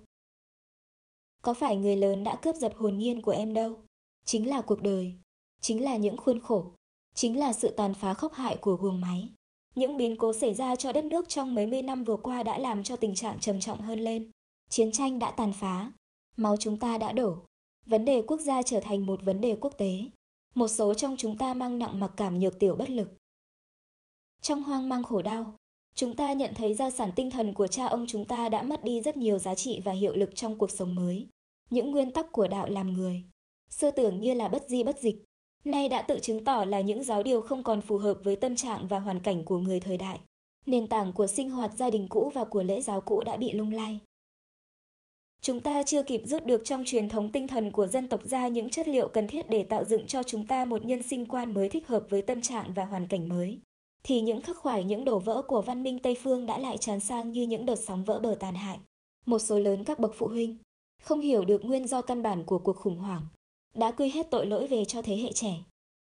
Có 1.43 1.55
phải 1.55 1.77
người 1.77 1.97
lớn 1.97 2.25
đã 2.25 2.37
cướp 2.43 2.57
giật 2.57 2.73
hồn 2.77 2.99
nhiên 2.99 3.23
của 3.23 3.31
em 3.31 3.55
đâu? 3.55 3.77
Chính 4.25 4.49
là 4.49 4.61
cuộc 4.61 4.83
đời, 4.83 5.15
chính 5.61 5.85
là 5.85 5.97
những 5.97 6.17
khuôn 6.17 6.41
khổ, 6.41 6.73
chính 7.15 7.39
là 7.39 7.53
sự 7.53 7.71
tàn 7.71 7.95
phá 7.95 8.15
khốc 8.15 8.33
hại 8.33 8.57
của 8.57 8.77
guồng 8.77 9.01
máy. 9.01 9.29
Những 9.75 9.97
biến 9.97 10.17
cố 10.17 10.33
xảy 10.33 10.55
ra 10.55 10.77
cho 10.77 10.93
đất 10.93 11.05
nước 11.05 11.29
trong 11.29 11.55
mấy 11.55 11.67
mươi 11.67 11.83
năm 11.83 12.05
vừa 12.05 12.17
qua 12.17 12.43
đã 12.43 12.59
làm 12.59 12.83
cho 12.83 12.97
tình 12.97 13.15
trạng 13.15 13.39
trầm 13.41 13.61
trọng 13.61 13.81
hơn 13.81 14.01
lên. 14.01 14.31
Chiến 14.69 14.93
tranh 14.93 15.19
đã 15.19 15.31
tàn 15.31 15.53
phá, 15.53 15.93
Máu 16.39 16.57
chúng 16.57 16.77
ta 16.77 16.99
đã 16.99 17.13
đổ. 17.13 17.37
Vấn 17.87 18.05
đề 18.05 18.23
quốc 18.23 18.41
gia 18.41 18.63
trở 18.63 18.81
thành 18.81 19.07
một 19.07 19.21
vấn 19.23 19.41
đề 19.41 19.57
quốc 19.61 19.73
tế. 19.79 19.91
Một 20.55 20.69
số 20.69 20.95
trong 20.95 21.17
chúng 21.17 21.39
ta 21.39 21.55
mang 21.55 21.79
nặng 21.79 22.01
mặc 22.01 22.11
cảm 22.17 22.39
nhược 22.39 22.59
tiểu 22.59 22.77
bất 22.77 22.91
lực. 22.91 23.09
Trong 24.43 24.63
hoang 24.63 24.89
mang 24.89 25.03
khổ 25.03 25.23
đau, 25.23 25.55
chúng 25.95 26.17
ta 26.17 26.33
nhận 26.33 26.55
thấy 26.55 26.75
gia 26.75 26.91
sản 26.91 27.11
tinh 27.17 27.31
thần 27.31 27.55
của 27.55 27.67
cha 27.67 27.87
ông 27.87 28.07
chúng 28.09 28.25
ta 28.25 28.49
đã 28.49 28.63
mất 28.63 28.85
đi 28.85 29.01
rất 29.01 29.17
nhiều 29.17 29.39
giá 29.39 29.55
trị 29.55 29.81
và 29.85 29.93
hiệu 29.93 30.17
lực 30.17 30.31
trong 30.35 30.59
cuộc 30.59 30.71
sống 30.71 30.95
mới. 30.95 31.29
Những 31.71 31.91
nguyên 31.91 32.11
tắc 32.11 32.33
của 32.33 32.49
đạo 32.49 32.69
làm 32.69 32.93
người, 32.93 33.25
xưa 33.71 33.91
tưởng 33.91 34.21
như 34.21 34.35
là 34.35 34.49
bất 34.49 34.69
di 34.69 34.83
bất 34.83 34.99
dịch, 34.99 35.25
nay 35.65 35.89
đã 35.89 36.03
tự 36.03 36.19
chứng 36.23 36.45
tỏ 36.45 36.65
là 36.65 36.81
những 36.81 37.05
giáo 37.05 37.23
điều 37.23 37.41
không 37.41 37.63
còn 37.63 37.81
phù 37.81 37.99
hợp 37.99 38.19
với 38.25 38.37
tâm 38.37 38.57
trạng 38.57 38.89
và 38.89 38.99
hoàn 38.99 39.21
cảnh 39.21 39.45
của 39.45 39.59
người 39.59 39.81
thời 39.81 39.97
đại. 39.97 40.21
Nền 40.67 40.87
tảng 40.87 41.13
của 41.13 41.27
sinh 41.27 41.51
hoạt 41.51 41.73
gia 41.77 41.91
đình 41.91 42.07
cũ 42.09 42.31
và 42.35 42.45
của 42.45 42.63
lễ 42.63 42.81
giáo 42.81 43.01
cũ 43.01 43.23
đã 43.27 43.37
bị 43.37 43.53
lung 43.53 43.73
lay. 43.73 44.01
Chúng 45.41 45.61
ta 45.61 45.83
chưa 45.83 46.03
kịp 46.03 46.23
rút 46.25 46.47
được 46.47 46.65
trong 46.65 46.83
truyền 46.87 47.09
thống 47.09 47.33
tinh 47.33 47.49
thần 47.49 47.71
của 47.71 47.87
dân 47.87 48.09
tộc 48.09 48.21
ra 48.25 48.49
những 48.49 48.71
chất 48.71 48.89
liệu 48.89 49.09
cần 49.09 49.29
thiết 49.29 49.51
để 49.51 49.63
tạo 49.63 49.85
dựng 49.85 50.07
cho 50.07 50.23
chúng 50.23 50.47
ta 50.47 50.65
một 50.65 50.85
nhân 50.85 51.03
sinh 51.03 51.27
quan 51.27 51.55
mới 51.55 51.69
thích 51.69 51.89
hợp 51.89 52.05
với 52.11 52.23
tâm 52.23 52.43
trạng 52.43 52.73
và 52.75 52.85
hoàn 52.85 53.07
cảnh 53.07 53.29
mới. 53.29 53.59
Thì 54.03 54.21
những 54.21 54.41
khắc 54.41 54.57
khoải 54.57 54.85
những 54.85 55.05
đổ 55.05 55.19
vỡ 55.19 55.43
của 55.43 55.63
văn 55.63 55.83
minh 55.83 55.99
Tây 55.99 56.17
Phương 56.23 56.47
đã 56.47 56.59
lại 56.59 56.79
tràn 56.79 57.01
sang 57.01 57.33
như 57.33 57.43
những 57.43 57.67
đợt 57.67 57.77
sóng 57.77 58.05
vỡ 58.05 58.21
bờ 58.21 58.37
tàn 58.41 58.55
hại. 58.55 58.79
Một 59.27 59.39
số 59.39 59.59
lớn 59.59 59.85
các 59.85 59.99
bậc 59.99 60.15
phụ 60.15 60.27
huynh 60.27 60.57
không 61.03 61.21
hiểu 61.21 61.45
được 61.45 61.65
nguyên 61.65 61.87
do 61.87 62.03
căn 62.03 62.23
bản 62.23 62.45
của 62.45 62.59
cuộc 62.59 62.77
khủng 62.77 62.99
hoảng, 62.99 63.23
đã 63.75 63.91
quy 63.91 64.09
hết 64.09 64.31
tội 64.31 64.47
lỗi 64.47 64.67
về 64.67 64.85
cho 64.85 65.03
thế 65.03 65.17
hệ 65.17 65.33
trẻ. 65.33 65.55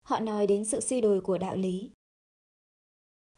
Họ 0.02 0.20
nói 0.20 0.46
đến 0.46 0.64
sự 0.64 0.80
suy 0.80 1.00
đồi 1.00 1.20
của 1.20 1.38
đạo 1.38 1.56
lý. 1.56 1.90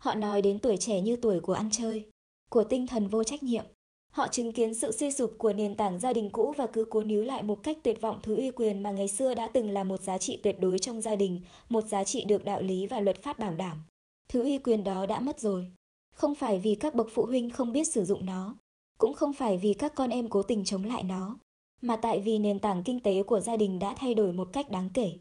Họ 0.01 0.15
nói 0.15 0.43
đến 0.43 0.59
tuổi 0.59 0.77
trẻ 0.77 1.01
như 1.01 1.17
tuổi 1.17 1.41
của 1.41 1.53
ăn 1.53 1.69
chơi, 1.73 2.07
của 2.51 2.65
tinh 2.65 2.87
thần 2.87 3.09
vô 3.09 3.25
trách 3.25 3.43
nhiệm. 3.43 3.65
Họ 4.13 4.29
chứng 4.29 4.53
kiến 4.53 4.75
sự 4.75 4.93
suy 4.93 5.13
sụp 5.13 5.35
của 5.39 5.53
nền 5.53 5.75
tảng 5.75 5.99
gia 5.99 6.13
đình 6.13 6.31
cũ 6.31 6.55
và 6.57 6.67
cứ 6.67 6.85
cố 6.91 7.03
níu 7.03 7.23
lại 7.23 7.43
một 7.43 7.63
cách 7.63 7.79
tuyệt 7.83 8.01
vọng 8.01 8.21
thứ 8.23 8.37
uy 8.37 8.51
quyền 8.51 8.83
mà 8.83 8.91
ngày 8.91 9.09
xưa 9.09 9.35
đã 9.35 9.49
từng 9.49 9.71
là 9.71 9.85
một 9.85 10.01
giá 10.01 10.19
trị 10.19 10.41
tuyệt 10.43 10.61
đối 10.61 10.79
trong 10.79 11.01
gia 11.01 11.17
đình, 11.17 11.41
một 11.69 11.85
giá 11.85 12.05
trị 12.05 12.25
được 12.25 12.45
đạo 12.45 12.63
lý 12.63 12.87
và 12.87 13.01
luật 13.01 13.23
pháp 13.23 13.39
bảo 13.39 13.55
đảm. 13.55 13.83
Thứ 14.29 14.43
uy 14.43 14.59
quyền 14.59 14.85
đó 14.85 15.07
đã 15.07 15.21
mất 15.21 15.41
rồi. 15.41 15.73
Không 16.15 16.35
phải 16.35 16.59
vì 16.59 16.75
các 16.75 16.95
bậc 16.95 17.07
phụ 17.15 17.27
huynh 17.27 17.51
không 17.51 17.73
biết 17.73 17.85
sử 17.85 18.05
dụng 18.05 18.27
nó, 18.27 18.57
cũng 18.99 19.15
không 19.15 19.33
phải 19.33 19.59
vì 19.59 19.75
các 19.75 19.95
con 19.95 20.11
em 20.11 20.29
cố 20.29 20.43
tình 20.43 20.65
chống 20.65 20.85
lại 20.85 21.03
nó, 21.03 21.39
mà 21.87 21.97
tại 21.97 22.21
vì 22.21 22.39
nền 22.39 22.59
tảng 22.59 22.83
kinh 22.83 23.01
tế 23.01 23.23
của 23.23 23.41
gia 23.41 23.57
đình 23.57 23.79
đã 23.79 23.95
thay 23.95 24.15
đổi 24.15 24.33
một 24.33 24.49
cách 24.53 24.71
đáng 24.71 24.91
kể. 24.95 25.13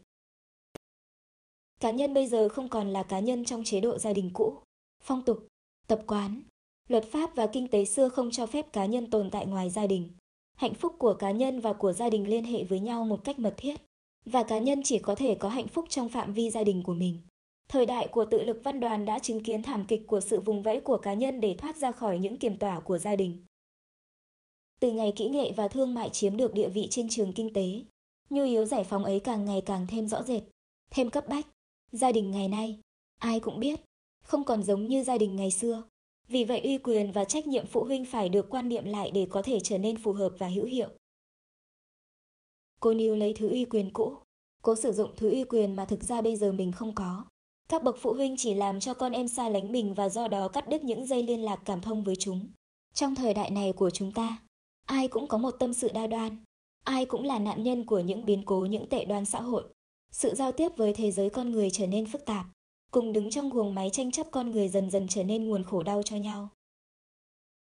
Cá 1.80 1.90
nhân 1.90 2.14
bây 2.14 2.26
giờ 2.26 2.48
không 2.48 2.68
còn 2.68 2.88
là 2.88 3.02
cá 3.02 3.20
nhân 3.20 3.44
trong 3.44 3.64
chế 3.64 3.80
độ 3.80 3.98
gia 3.98 4.12
đình 4.12 4.30
cũ. 4.34 4.58
Phong 5.02 5.22
tục, 5.22 5.46
tập 5.86 6.02
quán, 6.06 6.42
luật 6.88 7.04
pháp 7.12 7.36
và 7.36 7.46
kinh 7.46 7.68
tế 7.68 7.84
xưa 7.84 8.08
không 8.08 8.30
cho 8.30 8.46
phép 8.46 8.72
cá 8.72 8.86
nhân 8.86 9.10
tồn 9.10 9.30
tại 9.30 9.46
ngoài 9.46 9.70
gia 9.70 9.86
đình. 9.86 10.08
Hạnh 10.56 10.74
phúc 10.74 10.94
của 10.98 11.14
cá 11.14 11.30
nhân 11.30 11.60
và 11.60 11.72
của 11.72 11.92
gia 11.92 12.10
đình 12.10 12.28
liên 12.28 12.44
hệ 12.44 12.64
với 12.64 12.80
nhau 12.80 13.04
một 13.04 13.24
cách 13.24 13.38
mật 13.38 13.54
thiết, 13.56 13.80
và 14.24 14.42
cá 14.42 14.58
nhân 14.58 14.82
chỉ 14.84 14.98
có 14.98 15.14
thể 15.14 15.34
có 15.34 15.48
hạnh 15.48 15.68
phúc 15.68 15.84
trong 15.88 16.08
phạm 16.08 16.32
vi 16.32 16.50
gia 16.50 16.64
đình 16.64 16.82
của 16.82 16.94
mình. 16.94 17.20
Thời 17.68 17.86
đại 17.86 18.08
của 18.08 18.24
tự 18.24 18.42
lực 18.42 18.60
văn 18.64 18.80
đoàn 18.80 19.04
đã 19.04 19.18
chứng 19.18 19.42
kiến 19.42 19.62
thảm 19.62 19.84
kịch 19.88 20.02
của 20.06 20.20
sự 20.20 20.40
vùng 20.40 20.62
vẫy 20.62 20.80
của 20.80 20.98
cá 20.98 21.14
nhân 21.14 21.40
để 21.40 21.54
thoát 21.58 21.76
ra 21.76 21.92
khỏi 21.92 22.18
những 22.18 22.38
kiềm 22.38 22.56
tỏa 22.56 22.80
của 22.80 22.98
gia 22.98 23.16
đình. 23.16 23.44
Từ 24.80 24.92
ngày 24.92 25.12
kỹ 25.16 25.28
nghệ 25.28 25.52
và 25.56 25.68
thương 25.68 25.94
mại 25.94 26.10
chiếm 26.10 26.36
được 26.36 26.54
địa 26.54 26.68
vị 26.68 26.88
trên 26.90 27.08
trường 27.08 27.32
kinh 27.32 27.52
tế, 27.52 27.82
nhu 28.30 28.44
yếu 28.44 28.64
giải 28.64 28.84
phóng 28.84 29.04
ấy 29.04 29.20
càng 29.20 29.44
ngày 29.44 29.60
càng 29.60 29.86
thêm 29.86 30.08
rõ 30.08 30.22
rệt, 30.22 30.42
thêm 30.90 31.10
cấp 31.10 31.28
bách. 31.28 31.46
Gia 31.92 32.12
đình 32.12 32.30
ngày 32.30 32.48
nay, 32.48 32.80
ai 33.18 33.40
cũng 33.40 33.60
biết, 33.60 33.80
không 34.22 34.44
còn 34.44 34.62
giống 34.62 34.86
như 34.86 35.04
gia 35.04 35.18
đình 35.18 35.36
ngày 35.36 35.50
xưa. 35.50 35.82
Vì 36.28 36.44
vậy 36.44 36.60
uy 36.60 36.78
quyền 36.78 37.12
và 37.12 37.24
trách 37.24 37.46
nhiệm 37.46 37.66
phụ 37.66 37.84
huynh 37.84 38.04
phải 38.04 38.28
được 38.28 38.46
quan 38.50 38.68
niệm 38.68 38.84
lại 38.84 39.10
để 39.10 39.26
có 39.30 39.42
thể 39.42 39.60
trở 39.60 39.78
nên 39.78 39.96
phù 39.96 40.12
hợp 40.12 40.32
và 40.38 40.48
hữu 40.48 40.64
hiệu. 40.64 40.88
Cô 42.80 42.94
níu 42.94 43.14
lấy 43.14 43.34
thứ 43.34 43.48
uy 43.50 43.64
quyền 43.64 43.90
cũ, 43.92 44.14
cố 44.62 44.74
sử 44.74 44.92
dụng 44.92 45.10
thứ 45.16 45.30
uy 45.30 45.44
quyền 45.44 45.76
mà 45.76 45.84
thực 45.84 46.02
ra 46.02 46.20
bây 46.20 46.36
giờ 46.36 46.52
mình 46.52 46.72
không 46.72 46.94
có. 46.94 47.24
Các 47.68 47.82
bậc 47.82 47.96
phụ 48.00 48.12
huynh 48.12 48.36
chỉ 48.36 48.54
làm 48.54 48.80
cho 48.80 48.94
con 48.94 49.12
em 49.12 49.28
xa 49.28 49.48
lánh 49.48 49.72
mình 49.72 49.94
và 49.94 50.08
do 50.08 50.28
đó 50.28 50.48
cắt 50.48 50.68
đứt 50.68 50.84
những 50.84 51.06
dây 51.06 51.22
liên 51.22 51.40
lạc 51.40 51.62
cảm 51.64 51.80
thông 51.80 52.04
với 52.04 52.16
chúng. 52.16 52.48
Trong 52.94 53.14
thời 53.14 53.34
đại 53.34 53.50
này 53.50 53.72
của 53.72 53.90
chúng 53.90 54.12
ta, 54.12 54.38
ai 54.86 55.08
cũng 55.08 55.26
có 55.26 55.38
một 55.38 55.50
tâm 55.50 55.74
sự 55.74 55.90
đa 55.94 56.06
đoan, 56.06 56.36
ai 56.84 57.06
cũng 57.06 57.24
là 57.24 57.38
nạn 57.38 57.62
nhân 57.62 57.84
của 57.84 58.00
những 58.00 58.24
biến 58.24 58.42
cố 58.46 58.60
những 58.60 58.88
tệ 58.88 59.04
đoan 59.04 59.24
xã 59.24 59.40
hội. 59.40 59.64
Sự 60.12 60.34
giao 60.34 60.52
tiếp 60.52 60.68
với 60.76 60.94
thế 60.94 61.10
giới 61.12 61.30
con 61.30 61.50
người 61.50 61.70
trở 61.70 61.86
nên 61.86 62.06
phức 62.06 62.24
tạp, 62.24 62.46
cùng 62.90 63.12
đứng 63.12 63.30
trong 63.30 63.50
guồng 63.50 63.74
máy 63.74 63.90
tranh 63.90 64.10
chấp 64.10 64.26
con 64.30 64.50
người 64.50 64.68
dần 64.68 64.90
dần 64.90 65.06
trở 65.08 65.24
nên 65.24 65.48
nguồn 65.48 65.64
khổ 65.64 65.82
đau 65.82 66.02
cho 66.02 66.16
nhau. 66.16 66.48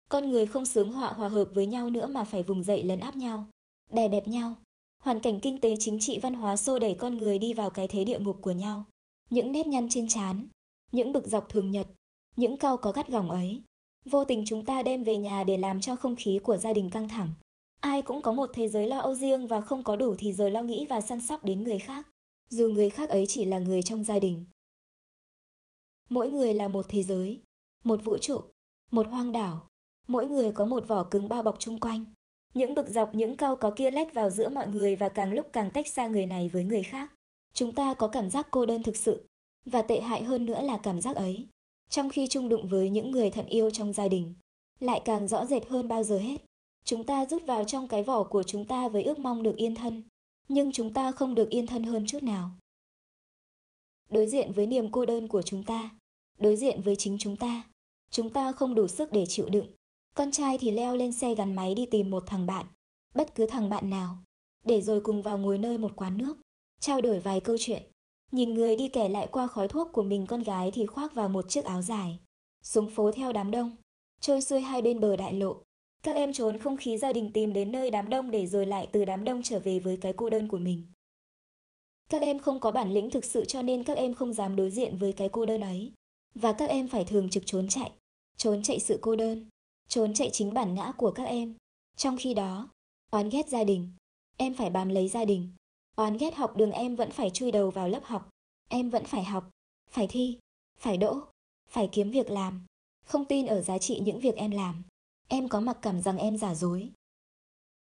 Con 0.09 0.29
người 0.29 0.45
không 0.45 0.65
sướng 0.65 0.91
họa 0.91 1.13
hòa 1.13 1.29
hợp 1.29 1.45
với 1.53 1.65
nhau 1.65 1.89
nữa 1.89 2.07
mà 2.07 2.23
phải 2.23 2.43
vùng 2.43 2.63
dậy 2.63 2.83
lấn 2.83 2.99
áp 2.99 3.15
nhau, 3.15 3.45
đè 3.91 4.07
bẹp 4.07 4.27
nhau. 4.27 4.55
Hoàn 5.03 5.19
cảnh 5.19 5.39
kinh 5.39 5.61
tế 5.61 5.75
chính 5.79 5.99
trị 5.99 6.19
văn 6.19 6.33
hóa 6.33 6.57
xô 6.57 6.79
đẩy 6.79 6.95
con 6.95 7.17
người 7.17 7.39
đi 7.39 7.53
vào 7.53 7.69
cái 7.69 7.87
thế 7.87 8.03
địa 8.03 8.19
ngục 8.19 8.37
của 8.41 8.51
nhau. 8.51 8.83
Những 9.29 9.51
nếp 9.51 9.67
nhăn 9.67 9.89
trên 9.89 10.07
trán, 10.07 10.47
những 10.91 11.13
bực 11.13 11.27
dọc 11.27 11.49
thường 11.49 11.71
nhật, 11.71 11.87
những 12.35 12.57
cau 12.57 12.77
có 12.77 12.91
gắt 12.91 13.07
gỏng 13.07 13.31
ấy, 13.31 13.61
vô 14.05 14.25
tình 14.25 14.43
chúng 14.45 14.65
ta 14.65 14.83
đem 14.83 15.03
về 15.03 15.17
nhà 15.17 15.43
để 15.43 15.57
làm 15.57 15.81
cho 15.81 15.95
không 15.95 16.15
khí 16.15 16.39
của 16.43 16.57
gia 16.57 16.73
đình 16.73 16.89
căng 16.89 17.09
thẳng. 17.09 17.29
Ai 17.81 18.01
cũng 18.01 18.21
có 18.21 18.31
một 18.31 18.49
thế 18.53 18.67
giới 18.67 18.87
lo 18.87 18.99
âu 18.99 19.15
riêng 19.15 19.47
và 19.47 19.61
không 19.61 19.83
có 19.83 19.95
đủ 19.95 20.15
thì 20.17 20.33
giờ 20.33 20.49
lo 20.49 20.61
nghĩ 20.61 20.85
và 20.89 21.01
săn 21.01 21.21
sóc 21.21 21.43
đến 21.43 21.63
người 21.63 21.79
khác, 21.79 22.07
dù 22.49 22.69
người 22.69 22.89
khác 22.89 23.09
ấy 23.09 23.25
chỉ 23.27 23.45
là 23.45 23.59
người 23.59 23.81
trong 23.83 24.03
gia 24.03 24.19
đình. 24.19 24.45
Mỗi 26.09 26.31
người 26.31 26.53
là 26.53 26.67
một 26.67 26.85
thế 26.89 27.03
giới, 27.03 27.41
một 27.83 28.03
vũ 28.03 28.17
trụ, 28.17 28.41
một 28.91 29.07
hoang 29.07 29.31
đảo. 29.31 29.67
Mỗi 30.07 30.27
người 30.27 30.51
có 30.51 30.65
một 30.65 30.87
vỏ 30.87 31.03
cứng 31.03 31.29
bao 31.29 31.43
bọc 31.43 31.59
chung 31.59 31.79
quanh. 31.79 32.05
Những 32.53 32.75
bực 32.75 32.89
dọc 32.89 33.15
những 33.15 33.37
câu 33.37 33.55
có 33.55 33.71
kia 33.75 33.91
lách 33.91 34.13
vào 34.13 34.29
giữa 34.29 34.49
mọi 34.49 34.67
người 34.67 34.95
và 34.95 35.09
càng 35.09 35.33
lúc 35.33 35.45
càng 35.53 35.71
tách 35.71 35.87
xa 35.87 36.07
người 36.07 36.25
này 36.25 36.49
với 36.49 36.63
người 36.63 36.83
khác. 36.83 37.13
Chúng 37.53 37.71
ta 37.71 37.93
có 37.93 38.07
cảm 38.07 38.29
giác 38.29 38.47
cô 38.51 38.65
đơn 38.65 38.83
thực 38.83 38.95
sự, 38.95 39.27
và 39.65 39.81
tệ 39.81 40.01
hại 40.01 40.23
hơn 40.23 40.45
nữa 40.45 40.61
là 40.61 40.77
cảm 40.77 41.01
giác 41.01 41.15
ấy. 41.15 41.47
Trong 41.89 42.09
khi 42.09 42.27
chung 42.27 42.49
đụng 42.49 42.67
với 42.67 42.89
những 42.89 43.11
người 43.11 43.29
thân 43.29 43.45
yêu 43.45 43.69
trong 43.69 43.93
gia 43.93 44.07
đình, 44.07 44.33
lại 44.79 45.01
càng 45.05 45.27
rõ 45.27 45.45
rệt 45.45 45.67
hơn 45.67 45.87
bao 45.87 46.03
giờ 46.03 46.17
hết. 46.17 46.41
Chúng 46.85 47.03
ta 47.03 47.25
rút 47.25 47.45
vào 47.45 47.63
trong 47.63 47.87
cái 47.87 48.03
vỏ 48.03 48.23
của 48.23 48.43
chúng 48.43 48.65
ta 48.65 48.87
với 48.87 49.03
ước 49.03 49.19
mong 49.19 49.43
được 49.43 49.55
yên 49.55 49.75
thân, 49.75 50.03
nhưng 50.47 50.71
chúng 50.71 50.93
ta 50.93 51.11
không 51.11 51.35
được 51.35 51.49
yên 51.49 51.67
thân 51.67 51.83
hơn 51.83 52.05
chút 52.07 52.23
nào. 52.23 52.51
Đối 54.09 54.27
diện 54.27 54.51
với 54.51 54.67
niềm 54.67 54.91
cô 54.91 55.05
đơn 55.05 55.27
của 55.27 55.41
chúng 55.41 55.63
ta, 55.63 55.89
đối 56.39 56.55
diện 56.55 56.81
với 56.81 56.95
chính 56.95 57.17
chúng 57.19 57.35
ta, 57.35 57.63
chúng 58.11 58.29
ta 58.29 58.51
không 58.51 58.75
đủ 58.75 58.87
sức 58.87 59.11
để 59.11 59.25
chịu 59.25 59.49
đựng. 59.49 59.67
Con 60.13 60.31
trai 60.31 60.57
thì 60.57 60.71
leo 60.71 60.95
lên 60.95 61.11
xe 61.11 61.35
gắn 61.35 61.55
máy 61.55 61.75
đi 61.75 61.85
tìm 61.85 62.09
một 62.09 62.23
thằng 62.27 62.45
bạn, 62.45 62.65
bất 63.15 63.35
cứ 63.35 63.45
thằng 63.45 63.69
bạn 63.69 63.89
nào, 63.89 64.17
để 64.65 64.81
rồi 64.81 65.01
cùng 65.01 65.21
vào 65.21 65.37
ngồi 65.37 65.57
nơi 65.57 65.77
một 65.77 65.91
quán 65.95 66.17
nước, 66.17 66.37
trao 66.79 67.01
đổi 67.01 67.19
vài 67.19 67.39
câu 67.39 67.55
chuyện. 67.59 67.83
Nhìn 68.31 68.53
người 68.53 68.75
đi 68.75 68.87
kẻ 68.87 69.09
lại 69.09 69.27
qua 69.31 69.47
khói 69.47 69.67
thuốc 69.67 69.87
của 69.91 70.03
mình 70.03 70.25
con 70.27 70.43
gái 70.43 70.71
thì 70.73 70.85
khoác 70.85 71.13
vào 71.13 71.29
một 71.29 71.49
chiếc 71.49 71.65
áo 71.65 71.81
dài, 71.81 72.19
xuống 72.63 72.89
phố 72.89 73.11
theo 73.11 73.33
đám 73.33 73.51
đông, 73.51 73.75
trôi 74.21 74.41
xuôi 74.41 74.61
hai 74.61 74.81
bên 74.81 74.99
bờ 74.99 75.15
đại 75.15 75.33
lộ. 75.33 75.55
Các 76.03 76.15
em 76.15 76.33
trốn 76.33 76.59
không 76.59 76.77
khí 76.77 76.97
gia 76.97 77.13
đình 77.13 77.31
tìm 77.33 77.53
đến 77.53 77.71
nơi 77.71 77.91
đám 77.91 78.09
đông 78.09 78.31
để 78.31 78.47
rồi 78.47 78.65
lại 78.65 78.87
từ 78.91 79.05
đám 79.05 79.23
đông 79.23 79.43
trở 79.43 79.59
về 79.59 79.79
với 79.79 79.97
cái 79.97 80.13
cô 80.13 80.29
đơn 80.29 80.47
của 80.47 80.57
mình. 80.57 80.85
Các 82.09 82.21
em 82.21 82.39
không 82.39 82.59
có 82.59 82.71
bản 82.71 82.93
lĩnh 82.93 83.09
thực 83.09 83.25
sự 83.25 83.45
cho 83.45 83.61
nên 83.61 83.83
các 83.83 83.97
em 83.97 84.13
không 84.13 84.33
dám 84.33 84.55
đối 84.55 84.71
diện 84.71 84.97
với 84.97 85.13
cái 85.13 85.29
cô 85.29 85.45
đơn 85.45 85.61
ấy. 85.61 85.91
Và 86.35 86.53
các 86.53 86.69
em 86.69 86.87
phải 86.87 87.05
thường 87.05 87.29
trực 87.29 87.43
trốn 87.45 87.67
chạy, 87.67 87.91
trốn 88.37 88.63
chạy 88.63 88.79
sự 88.79 88.99
cô 89.01 89.15
đơn, 89.15 89.49
trốn 89.87 90.13
chạy 90.13 90.29
chính 90.29 90.53
bản 90.53 90.75
ngã 90.75 90.91
của 90.97 91.11
các 91.11 91.23
em. 91.23 91.55
Trong 91.97 92.17
khi 92.17 92.33
đó, 92.33 92.69
oán 93.11 93.29
ghét 93.29 93.49
gia 93.49 93.63
đình, 93.63 93.91
em 94.37 94.53
phải 94.53 94.69
bám 94.69 94.89
lấy 94.89 95.07
gia 95.07 95.25
đình. 95.25 95.51
Oán 95.95 96.17
ghét 96.17 96.35
học 96.35 96.57
đường 96.57 96.71
em 96.71 96.95
vẫn 96.95 97.11
phải 97.11 97.29
chui 97.29 97.51
đầu 97.51 97.71
vào 97.71 97.89
lớp 97.89 98.03
học. 98.03 98.29
Em 98.69 98.89
vẫn 98.89 99.05
phải 99.05 99.23
học, 99.23 99.49
phải 99.89 100.07
thi, 100.07 100.37
phải 100.77 100.97
đỗ, 100.97 101.19
phải 101.67 101.89
kiếm 101.91 102.11
việc 102.11 102.29
làm. 102.29 102.65
Không 103.05 103.25
tin 103.25 103.45
ở 103.45 103.61
giá 103.61 103.77
trị 103.77 103.99
những 103.99 104.19
việc 104.19 104.35
em 104.35 104.51
làm. 104.51 104.83
Em 105.27 105.49
có 105.49 105.59
mặc 105.59 105.77
cảm 105.81 106.01
rằng 106.01 106.17
em 106.17 106.37
giả 106.37 106.55
dối. 106.55 106.91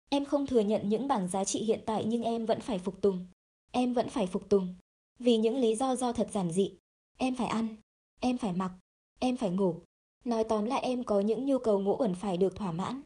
Em 0.09 0.25
không 0.25 0.47
thừa 0.47 0.61
nhận 0.61 0.89
những 0.89 1.09
bảng 1.09 1.29
giá 1.29 1.45
trị 1.45 1.65
hiện 1.65 1.81
tại 1.87 2.05
nhưng 2.07 2.23
em 2.23 2.47
vẫn 2.47 2.61
phải 2.61 2.79
phục 2.79 3.01
tùng. 3.01 3.27
Em 3.73 3.95
vẫn 3.95 4.09
phải 4.09 4.27
phục 4.27 4.49
tùng. 4.49 4.75
Vì 5.19 5.37
những 5.37 5.57
lý 5.57 5.75
do 5.75 5.97
do 5.97 6.13
thật 6.13 6.29
giản 6.33 6.51
dị. 6.51 6.73
Em 7.17 7.35
phải 7.35 7.47
ăn, 7.47 7.77
em 8.21 8.39
phải 8.39 8.53
mặc, 8.53 8.73
em 9.19 9.37
phải 9.37 9.51
ngủ. 9.51 9.81
Nói 10.25 10.45
tóm 10.45 10.65
lại 10.65 10.81
em 10.83 11.05
có 11.05 11.21
những 11.21 11.47
nhu 11.47 11.59
cầu 11.59 11.81
ngũ 11.81 11.97
ẩn 11.97 12.15
phải 12.15 12.37
được 12.37 12.57
thỏa 12.57 12.73
mãn. 12.73 13.03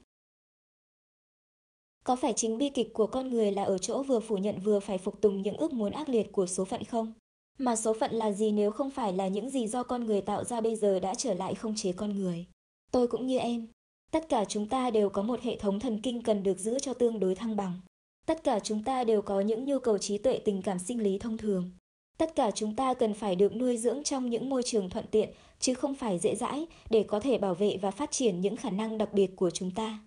Có 2.04 2.16
phải 2.16 2.32
chính 2.32 2.58
bi 2.58 2.68
kịch 2.68 2.92
của 2.92 3.06
con 3.06 3.30
người 3.30 3.52
là 3.52 3.64
ở 3.64 3.78
chỗ 3.78 4.02
vừa 4.02 4.20
phủ 4.20 4.36
nhận 4.36 4.60
vừa 4.60 4.80
phải 4.80 4.98
phục 4.98 5.20
tùng 5.20 5.42
những 5.42 5.56
ước 5.56 5.72
muốn 5.72 5.92
ác 5.92 6.08
liệt 6.08 6.32
của 6.32 6.46
số 6.46 6.64
phận 6.64 6.84
không? 6.84 7.12
Mà 7.58 7.76
số 7.76 7.94
phận 8.00 8.12
là 8.12 8.32
gì 8.32 8.52
nếu 8.52 8.70
không 8.70 8.90
phải 8.90 9.12
là 9.12 9.28
những 9.28 9.50
gì 9.50 9.66
do 9.66 9.82
con 9.82 10.04
người 10.04 10.20
tạo 10.20 10.44
ra 10.44 10.60
bây 10.60 10.76
giờ 10.76 11.00
đã 11.00 11.14
trở 11.14 11.34
lại 11.34 11.54
không 11.54 11.74
chế 11.76 11.92
con 11.92 12.18
người? 12.18 12.46
Tôi 12.92 13.06
cũng 13.06 13.26
như 13.26 13.38
em. 13.38 13.68
Tất 14.10 14.28
cả 14.28 14.44
chúng 14.44 14.66
ta 14.66 14.90
đều 14.90 15.10
có 15.10 15.22
một 15.22 15.40
hệ 15.40 15.56
thống 15.56 15.80
thần 15.80 16.00
kinh 16.02 16.22
cần 16.22 16.42
được 16.42 16.58
giữ 16.58 16.78
cho 16.78 16.94
tương 16.94 17.20
đối 17.20 17.34
thăng 17.34 17.56
bằng. 17.56 17.80
Tất 18.26 18.44
cả 18.44 18.60
chúng 18.60 18.84
ta 18.84 19.04
đều 19.04 19.22
có 19.22 19.40
những 19.40 19.64
nhu 19.64 19.78
cầu 19.78 19.98
trí 19.98 20.18
tuệ 20.18 20.38
tình 20.38 20.62
cảm 20.62 20.78
sinh 20.78 21.02
lý 21.02 21.18
thông 21.18 21.38
thường. 21.38 21.70
Tất 22.18 22.34
cả 22.34 22.50
chúng 22.50 22.76
ta 22.76 22.94
cần 22.94 23.14
phải 23.14 23.36
được 23.36 23.56
nuôi 23.56 23.76
dưỡng 23.76 24.02
trong 24.02 24.30
những 24.30 24.48
môi 24.48 24.62
trường 24.62 24.90
thuận 24.90 25.06
tiện, 25.10 25.30
chứ 25.60 25.74
không 25.74 25.94
phải 25.94 26.18
dễ 26.18 26.34
dãi, 26.34 26.66
để 26.90 27.02
có 27.02 27.20
thể 27.20 27.38
bảo 27.38 27.54
vệ 27.54 27.76
và 27.82 27.90
phát 27.90 28.10
triển 28.10 28.40
những 28.40 28.56
khả 28.56 28.70
năng 28.70 28.98
đặc 28.98 29.12
biệt 29.12 29.36
của 29.36 29.50
chúng 29.50 29.70
ta. 29.70 29.98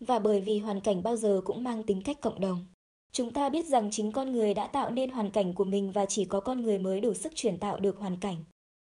Và 0.00 0.18
bởi 0.18 0.40
vì 0.40 0.58
hoàn 0.58 0.80
cảnh 0.80 1.02
bao 1.02 1.16
giờ 1.16 1.40
cũng 1.44 1.64
mang 1.64 1.82
tính 1.82 2.02
cách 2.04 2.20
cộng 2.20 2.40
đồng. 2.40 2.66
Chúng 3.12 3.32
ta 3.32 3.48
biết 3.48 3.66
rằng 3.66 3.88
chính 3.90 4.12
con 4.12 4.32
người 4.32 4.54
đã 4.54 4.66
tạo 4.66 4.90
nên 4.90 5.10
hoàn 5.10 5.30
cảnh 5.30 5.54
của 5.54 5.64
mình 5.64 5.92
và 5.92 6.06
chỉ 6.06 6.24
có 6.24 6.40
con 6.40 6.60
người 6.60 6.78
mới 6.78 7.00
đủ 7.00 7.14
sức 7.14 7.32
chuyển 7.34 7.58
tạo 7.58 7.80
được 7.80 7.98
hoàn 7.98 8.16
cảnh. 8.16 8.36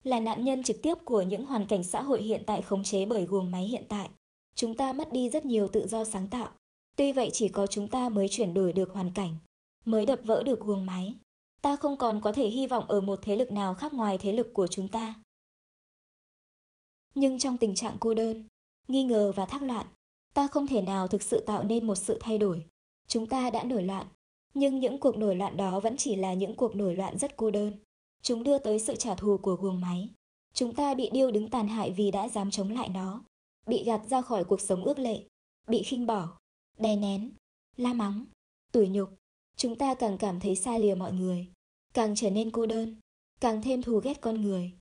Là 0.05 0.21
nạn 0.21 0.45
nhân 0.45 0.63
trực 0.63 0.83
tiếp 0.83 0.95
của 1.05 1.23
những 1.23 1.47
hoàn 1.47 1.67
cảnh 1.67 1.85
xã 1.85 2.03
hội 2.03 2.23
hiện 2.23 2.43
tại 2.47 2.63
khống 2.63 2.85
chế 2.85 3.07
bởi 3.07 3.25
guồng 3.25 3.51
máy 3.51 3.65
hiện 3.65 3.85
tại. 3.89 4.09
Chúng 4.55 4.77
ta 4.77 4.93
mất 4.93 5.13
đi 5.13 5.31
rất 5.31 5.45
nhiều 5.45 5.69
tự 5.69 5.87
do 5.87 6.05
sáng 6.05 6.29
tạo. 6.29 6.49
Tuy 6.97 7.13
vậy 7.13 7.31
chỉ 7.33 7.49
có 7.49 7.67
chúng 7.67 7.89
ta 7.89 8.09
mới 8.09 8.29
chuyển 8.29 8.55
đổi 8.55 8.73
được 8.73 8.93
hoàn 8.93 9.11
cảnh, 9.15 9.37
mới 9.85 10.07
đập 10.07 10.21
vỡ 10.25 10.43
được 10.43 10.61
guồng 10.61 10.87
máy. 10.87 11.15
Ta 11.63 11.77
không 11.77 11.97
còn 11.97 12.21
có 12.21 12.33
thể 12.33 12.49
hy 12.49 12.67
vọng 12.67 12.85
ở 12.89 13.01
một 13.01 13.19
thế 13.23 13.37
lực 13.37 13.53
nào 13.53 13.75
khác 13.75 13.95
ngoài 13.95 14.19
thế 14.19 14.33
lực 14.33 14.55
của 14.55 14.67
chúng 14.67 14.89
ta. 14.89 15.15
Nhưng 17.15 17.39
trong 17.39 17.57
tình 17.57 17.75
trạng 17.75 17.97
cô 18.01 18.15
đơn, 18.15 18.45
nghi 18.89 19.05
ngờ 19.05 19.33
và 19.37 19.47
thác 19.47 19.63
loạn, 19.63 19.87
ta 20.35 20.47
không 20.47 20.67
thể 20.67 20.83
nào 20.83 21.09
thực 21.09 21.23
sự 21.23 21.41
tạo 21.47 21.65
nên 21.65 21.87
một 21.87 21.95
sự 21.95 22.19
thay 22.21 22.39
đổi. 22.39 22.65
Chúng 23.07 23.27
ta 23.27 23.51
đã 23.51 23.65
nổi 23.65 23.83
loạn, 23.83 24.07
nhưng 24.55 24.79
những 24.79 24.99
cuộc 24.99 25.17
nổi 25.17 25.37
loạn 25.37 25.57
đó 25.57 25.81
vẫn 25.81 25.97
chỉ 25.97 26.17
là 26.17 26.35
những 26.35 26.55
cuộc 26.55 26.77
nổi 26.77 26.97
loạn 26.97 27.19
rất 27.19 27.37
cô 27.37 27.51
đơn. 27.51 27.73
Chúng 28.23 28.43
đưa 28.43 28.59
tới 28.59 28.79
sự 28.79 28.97
trả 28.97 29.15
thù 29.15 29.39
của 29.39 29.55
guồng 29.55 29.81
máy. 29.81 30.09
Chúng 30.55 30.75
ta 30.75 30.95
bị 30.95 31.11
điêu 31.13 31.31
đứng 31.31 31.51
tàn 31.51 31.69
hại 31.69 31.91
vì 31.91 32.11
đã 32.11 32.29
dám 32.29 32.51
chống 32.51 32.71
lại 32.71 32.89
nó, 32.89 33.25
bị 33.67 33.85
gạt 33.85 34.01
ra 34.11 34.23
khỏi 34.23 34.45
cuộc 34.45 34.61
sống 34.61 34.85
ước 34.85 34.99
lệ, 34.99 35.23
bị 35.69 35.83
khinh 35.83 36.07
bỏ, 36.07 36.39
đè 36.79 36.97
nén, 36.97 37.31
la 37.77 37.93
mắng, 37.93 38.25
tủi 38.73 38.89
nhục. 38.89 39.09
Chúng 39.57 39.77
ta 39.77 39.95
càng 39.95 40.19
cảm 40.19 40.41
thấy 40.41 40.57
xa 40.57 40.79
lìa 40.79 40.95
mọi 40.95 41.13
người, 41.13 41.47
càng 41.95 42.15
trở 42.17 42.31
nên 42.31 42.51
cô 42.51 42.67
đơn, 42.67 42.97
càng 43.41 43.63
thêm 43.63 43.83
thù 43.83 44.01
ghét 44.05 44.21
con 44.21 44.43
người. 44.43 44.73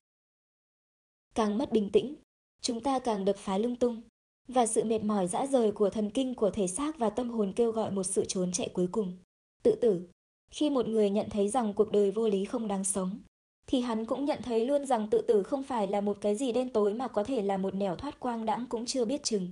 Càng 1.34 1.58
mất 1.58 1.72
bình 1.72 1.90
tĩnh, 1.92 2.14
chúng 2.60 2.80
ta 2.80 2.98
càng 2.98 3.24
đập 3.24 3.36
phá 3.38 3.58
lung 3.58 3.76
tung, 3.76 4.02
và 4.50 4.66
sự 4.66 4.84
mệt 4.84 5.04
mỏi 5.04 5.26
dã 5.26 5.46
rời 5.46 5.72
của 5.72 5.90
thần 5.90 6.10
kinh 6.10 6.34
của 6.34 6.50
thể 6.50 6.66
xác 6.66 6.98
và 6.98 7.10
tâm 7.10 7.30
hồn 7.30 7.52
kêu 7.56 7.72
gọi 7.72 7.90
một 7.90 8.02
sự 8.02 8.24
trốn 8.24 8.52
chạy 8.52 8.68
cuối 8.68 8.88
cùng. 8.92 9.18
Tự 9.62 9.74
tử. 9.80 10.08
Khi 10.50 10.70
một 10.70 10.88
người 10.88 11.10
nhận 11.10 11.30
thấy 11.30 11.48
rằng 11.48 11.74
cuộc 11.74 11.92
đời 11.92 12.10
vô 12.10 12.28
lý 12.28 12.44
không 12.44 12.68
đáng 12.68 12.84
sống, 12.84 13.18
thì 13.66 13.80
hắn 13.80 14.06
cũng 14.06 14.24
nhận 14.24 14.38
thấy 14.42 14.64
luôn 14.66 14.86
rằng 14.86 15.08
tự 15.10 15.20
tử 15.20 15.42
không 15.42 15.62
phải 15.62 15.86
là 15.86 16.00
một 16.00 16.18
cái 16.20 16.36
gì 16.36 16.52
đen 16.52 16.68
tối 16.68 16.94
mà 16.94 17.08
có 17.08 17.24
thể 17.24 17.42
là 17.42 17.56
một 17.56 17.74
nẻo 17.74 17.96
thoát 17.96 18.20
quang 18.20 18.46
đãng 18.46 18.66
cũng 18.68 18.86
chưa 18.86 19.04
biết 19.04 19.22
chừng. 19.22 19.48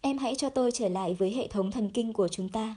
Em 0.00 0.18
hãy 0.18 0.34
cho 0.34 0.50
tôi 0.50 0.70
trở 0.72 0.88
lại 0.88 1.14
với 1.14 1.30
hệ 1.30 1.48
thống 1.48 1.70
thần 1.70 1.90
kinh 1.90 2.12
của 2.12 2.28
chúng 2.28 2.48
ta. 2.48 2.76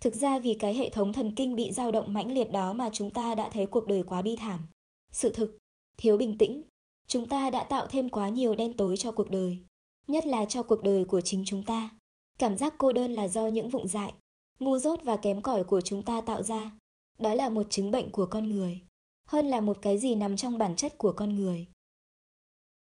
Thực 0.00 0.14
ra 0.14 0.38
vì 0.38 0.54
cái 0.54 0.74
hệ 0.74 0.90
thống 0.90 1.12
thần 1.12 1.34
kinh 1.34 1.56
bị 1.56 1.72
dao 1.72 1.92
động 1.92 2.12
mãnh 2.12 2.32
liệt 2.32 2.52
đó 2.52 2.72
mà 2.72 2.90
chúng 2.92 3.10
ta 3.10 3.34
đã 3.34 3.50
thấy 3.50 3.66
cuộc 3.66 3.86
đời 3.86 4.02
quá 4.02 4.22
bi 4.22 4.36
thảm. 4.36 4.60
Sự 5.12 5.32
thực, 5.32 5.58
thiếu 5.96 6.16
bình 6.16 6.38
tĩnh, 6.38 6.62
chúng 7.06 7.26
ta 7.26 7.50
đã 7.50 7.64
tạo 7.64 7.86
thêm 7.86 8.08
quá 8.08 8.28
nhiều 8.28 8.54
đen 8.54 8.72
tối 8.72 8.96
cho 8.96 9.12
cuộc 9.12 9.30
đời, 9.30 9.58
nhất 10.06 10.26
là 10.26 10.44
cho 10.44 10.62
cuộc 10.62 10.82
đời 10.82 11.04
của 11.04 11.20
chính 11.20 11.42
chúng 11.46 11.62
ta. 11.62 11.90
Cảm 12.38 12.56
giác 12.56 12.74
cô 12.78 12.92
đơn 12.92 13.12
là 13.12 13.28
do 13.28 13.46
những 13.46 13.68
vụng 13.68 13.88
dại, 13.88 14.14
ngu 14.58 14.78
dốt 14.78 15.00
và 15.02 15.16
kém 15.16 15.42
cỏi 15.42 15.64
của 15.64 15.80
chúng 15.80 16.02
ta 16.02 16.20
tạo 16.20 16.42
ra. 16.42 16.70
Đó 17.18 17.34
là 17.34 17.48
một 17.48 17.66
chứng 17.70 17.90
bệnh 17.90 18.10
của 18.10 18.26
con 18.26 18.48
người, 18.48 18.80
hơn 19.28 19.46
là 19.46 19.60
một 19.60 19.78
cái 19.82 19.98
gì 19.98 20.14
nằm 20.14 20.36
trong 20.36 20.58
bản 20.58 20.76
chất 20.76 20.98
của 20.98 21.12
con 21.12 21.36
người. 21.36 21.66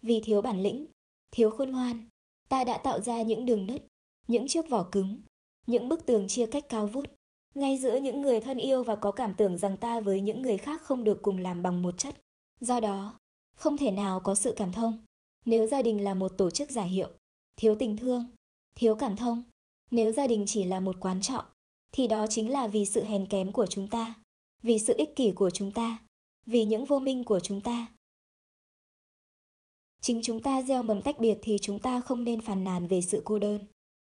Vì 0.02 0.20
thiếu 0.24 0.42
bản 0.42 0.62
lĩnh, 0.62 0.86
thiếu 1.30 1.50
khôn 1.50 1.70
ngoan, 1.72 2.08
ta 2.48 2.64
đã 2.64 2.78
tạo 2.78 3.00
ra 3.00 3.22
những 3.22 3.46
đường 3.46 3.66
nứt, 3.66 3.86
những 4.28 4.48
chiếc 4.48 4.68
vỏ 4.68 4.82
cứng, 4.92 5.20
những 5.66 5.88
bức 5.88 6.06
tường 6.06 6.28
chia 6.28 6.46
cách 6.46 6.64
cao 6.68 6.86
vút, 6.86 7.04
ngay 7.54 7.78
giữa 7.78 7.96
những 7.96 8.22
người 8.22 8.40
thân 8.40 8.58
yêu 8.58 8.84
và 8.84 8.96
có 8.96 9.12
cảm 9.12 9.34
tưởng 9.34 9.58
rằng 9.58 9.76
ta 9.76 10.00
với 10.00 10.20
những 10.20 10.42
người 10.42 10.58
khác 10.58 10.82
không 10.82 11.04
được 11.04 11.22
cùng 11.22 11.38
làm 11.38 11.62
bằng 11.62 11.82
một 11.82 11.98
chất. 11.98 12.16
Do 12.60 12.80
đó, 12.80 13.18
không 13.56 13.76
thể 13.76 13.90
nào 13.90 14.20
có 14.20 14.34
sự 14.34 14.54
cảm 14.56 14.72
thông. 14.72 14.98
Nếu 15.48 15.66
gia 15.66 15.82
đình 15.82 16.04
là 16.04 16.14
một 16.14 16.32
tổ 16.36 16.50
chức 16.50 16.70
giả 16.70 16.82
hiệu, 16.82 17.08
thiếu 17.56 17.76
tình 17.78 17.96
thương, 17.96 18.24
thiếu 18.74 18.94
cảm 18.94 19.16
thông, 19.16 19.42
nếu 19.90 20.12
gia 20.12 20.26
đình 20.26 20.44
chỉ 20.46 20.64
là 20.64 20.80
một 20.80 20.96
quán 21.00 21.20
trọ, 21.20 21.44
thì 21.92 22.06
đó 22.06 22.26
chính 22.26 22.50
là 22.50 22.66
vì 22.66 22.84
sự 22.84 23.04
hèn 23.04 23.26
kém 23.26 23.52
của 23.52 23.66
chúng 23.66 23.88
ta, 23.88 24.14
vì 24.62 24.78
sự 24.78 24.94
ích 24.98 25.16
kỷ 25.16 25.32
của 25.32 25.50
chúng 25.50 25.72
ta, 25.72 25.98
vì 26.46 26.64
những 26.64 26.84
vô 26.84 26.98
minh 26.98 27.24
của 27.24 27.40
chúng 27.40 27.60
ta. 27.60 27.86
Chính 30.00 30.20
chúng 30.22 30.42
ta 30.42 30.62
gieo 30.62 30.82
mầm 30.82 31.02
tách 31.02 31.18
biệt 31.18 31.38
thì 31.42 31.56
chúng 31.60 31.78
ta 31.78 32.00
không 32.00 32.24
nên 32.24 32.40
phàn 32.40 32.64
nàn 32.64 32.86
về 32.86 33.00
sự 33.00 33.22
cô 33.24 33.38
đơn. 33.38 33.60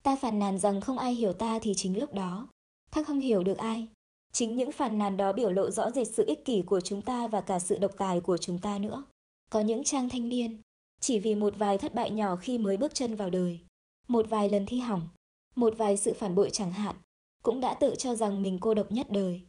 Ta 0.02 0.16
phàn 0.16 0.38
nàn 0.38 0.58
rằng 0.58 0.80
không 0.80 0.98
ai 0.98 1.14
hiểu 1.14 1.32
ta 1.32 1.58
thì 1.62 1.74
chính 1.76 1.98
lúc 1.98 2.14
đó, 2.14 2.48
ta 2.90 3.04
không 3.04 3.20
hiểu 3.20 3.42
được 3.42 3.58
ai. 3.58 3.88
Chính 4.32 4.56
những 4.56 4.72
phàn 4.72 4.98
nàn 4.98 5.16
đó 5.16 5.32
biểu 5.32 5.50
lộ 5.50 5.70
rõ 5.70 5.90
rệt 5.90 6.08
sự 6.08 6.24
ích 6.26 6.44
kỷ 6.44 6.62
của 6.62 6.80
chúng 6.80 7.02
ta 7.02 7.28
và 7.28 7.40
cả 7.40 7.58
sự 7.58 7.78
độc 7.78 7.92
tài 7.98 8.20
của 8.20 8.38
chúng 8.38 8.58
ta 8.58 8.78
nữa. 8.78 9.04
Có 9.50 9.60
những 9.60 9.84
trang 9.84 10.08
thanh 10.08 10.28
niên, 10.28 10.60
chỉ 11.00 11.18
vì 11.18 11.34
một 11.34 11.54
vài 11.58 11.78
thất 11.78 11.94
bại 11.94 12.10
nhỏ 12.10 12.36
khi 12.36 12.58
mới 12.58 12.76
bước 12.76 12.94
chân 12.94 13.16
vào 13.16 13.30
đời, 13.30 13.60
một 14.08 14.26
vài 14.28 14.50
lần 14.50 14.66
thi 14.66 14.78
hỏng, 14.78 15.08
một 15.54 15.74
vài 15.76 15.96
sự 15.96 16.14
phản 16.14 16.34
bội 16.34 16.50
chẳng 16.52 16.72
hạn, 16.72 16.96
cũng 17.42 17.60
đã 17.60 17.74
tự 17.74 17.94
cho 17.98 18.14
rằng 18.14 18.42
mình 18.42 18.58
cô 18.60 18.74
độc 18.74 18.92
nhất 18.92 19.06
đời. 19.10 19.42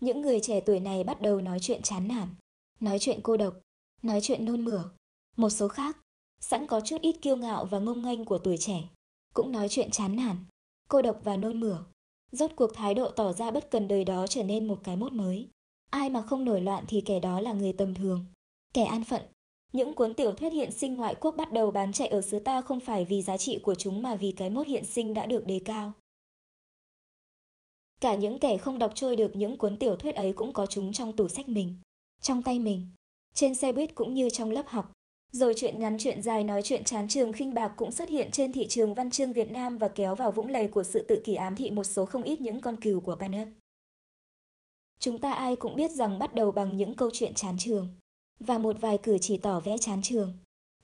Những 0.00 0.20
người 0.20 0.40
trẻ 0.40 0.60
tuổi 0.60 0.80
này 0.80 1.04
bắt 1.04 1.20
đầu 1.20 1.40
nói 1.40 1.58
chuyện 1.60 1.82
chán 1.82 2.08
nản, 2.08 2.28
nói 2.80 2.98
chuyện 2.98 3.20
cô 3.22 3.36
độc, 3.36 3.54
nói 4.02 4.20
chuyện 4.22 4.44
nôn 4.44 4.64
mửa. 4.64 4.84
Một 5.36 5.50
số 5.50 5.68
khác, 5.68 5.98
sẵn 6.40 6.66
có 6.66 6.80
chút 6.80 7.00
ít 7.00 7.16
kiêu 7.22 7.36
ngạo 7.36 7.64
và 7.64 7.78
ngông 7.78 8.02
nghênh 8.02 8.24
của 8.24 8.38
tuổi 8.38 8.56
trẻ, 8.58 8.82
cũng 9.34 9.52
nói 9.52 9.68
chuyện 9.68 9.90
chán 9.90 10.16
nản, 10.16 10.36
cô 10.88 11.02
độc 11.02 11.20
và 11.24 11.36
nôn 11.36 11.60
mửa. 11.60 11.84
Rốt 12.32 12.50
cuộc 12.56 12.74
thái 12.74 12.94
độ 12.94 13.10
tỏ 13.10 13.32
ra 13.32 13.50
bất 13.50 13.70
cần 13.70 13.88
đời 13.88 14.04
đó 14.04 14.26
trở 14.26 14.42
nên 14.42 14.68
một 14.68 14.78
cái 14.84 14.96
mốt 14.96 15.12
mới. 15.12 15.48
Ai 15.90 16.10
mà 16.10 16.22
không 16.22 16.44
nổi 16.44 16.60
loạn 16.60 16.84
thì 16.88 17.00
kẻ 17.00 17.20
đó 17.20 17.40
là 17.40 17.52
người 17.52 17.72
tầm 17.72 17.94
thường, 17.94 18.24
kẻ 18.74 18.84
an 18.84 19.04
phận. 19.04 19.22
Những 19.76 19.94
cuốn 19.94 20.14
tiểu 20.14 20.32
thuyết 20.32 20.52
hiện 20.52 20.72
sinh 20.72 20.94
ngoại 20.94 21.14
quốc 21.20 21.36
bắt 21.36 21.52
đầu 21.52 21.70
bán 21.70 21.92
chạy 21.92 22.08
ở 22.08 22.22
xứ 22.22 22.38
ta 22.38 22.60
không 22.60 22.80
phải 22.80 23.04
vì 23.04 23.22
giá 23.22 23.36
trị 23.36 23.58
của 23.62 23.74
chúng 23.74 24.02
mà 24.02 24.14
vì 24.14 24.32
cái 24.32 24.50
mốt 24.50 24.66
hiện 24.66 24.84
sinh 24.84 25.14
đã 25.14 25.26
được 25.26 25.46
đề 25.46 25.60
cao. 25.64 25.92
Cả 28.00 28.14
những 28.14 28.38
kẻ 28.38 28.58
không 28.58 28.78
đọc 28.78 28.92
trôi 28.94 29.16
được 29.16 29.36
những 29.36 29.56
cuốn 29.56 29.76
tiểu 29.76 29.96
thuyết 29.96 30.14
ấy 30.14 30.32
cũng 30.32 30.52
có 30.52 30.66
chúng 30.66 30.92
trong 30.92 31.16
tủ 31.16 31.28
sách 31.28 31.48
mình, 31.48 31.76
trong 32.20 32.42
tay 32.42 32.58
mình, 32.58 32.88
trên 33.34 33.54
xe 33.54 33.72
buýt 33.72 33.94
cũng 33.94 34.14
như 34.14 34.30
trong 34.30 34.50
lớp 34.50 34.66
học. 34.66 34.92
Rồi 35.32 35.54
chuyện 35.56 35.80
ngắn 35.80 35.96
chuyện 35.98 36.22
dài 36.22 36.44
nói 36.44 36.62
chuyện 36.62 36.84
chán 36.84 37.08
trường 37.08 37.32
khinh 37.32 37.54
bạc 37.54 37.72
cũng 37.76 37.92
xuất 37.92 38.08
hiện 38.08 38.30
trên 38.30 38.52
thị 38.52 38.66
trường 38.68 38.94
văn 38.94 39.10
chương 39.10 39.32
Việt 39.32 39.50
Nam 39.50 39.78
và 39.78 39.88
kéo 39.88 40.14
vào 40.14 40.32
vũng 40.32 40.48
lầy 40.48 40.68
của 40.68 40.82
sự 40.82 41.04
tự 41.08 41.20
kỷ 41.24 41.34
ám 41.34 41.56
thị 41.56 41.70
một 41.70 41.84
số 41.84 42.06
không 42.06 42.22
ít 42.22 42.40
những 42.40 42.60
con 42.60 42.76
cừu 42.76 43.00
của 43.00 43.16
Barnett. 43.16 43.50
Chúng 44.98 45.18
ta 45.18 45.32
ai 45.32 45.56
cũng 45.56 45.76
biết 45.76 45.90
rằng 45.90 46.18
bắt 46.18 46.34
đầu 46.34 46.52
bằng 46.52 46.76
những 46.76 46.94
câu 46.94 47.10
chuyện 47.12 47.34
chán 47.34 47.56
trường 47.58 47.88
và 48.40 48.58
một 48.58 48.76
vài 48.80 48.98
cử 49.02 49.18
chỉ 49.18 49.36
tỏ 49.36 49.60
vẽ 49.60 49.78
chán 49.78 50.02
trường. 50.02 50.32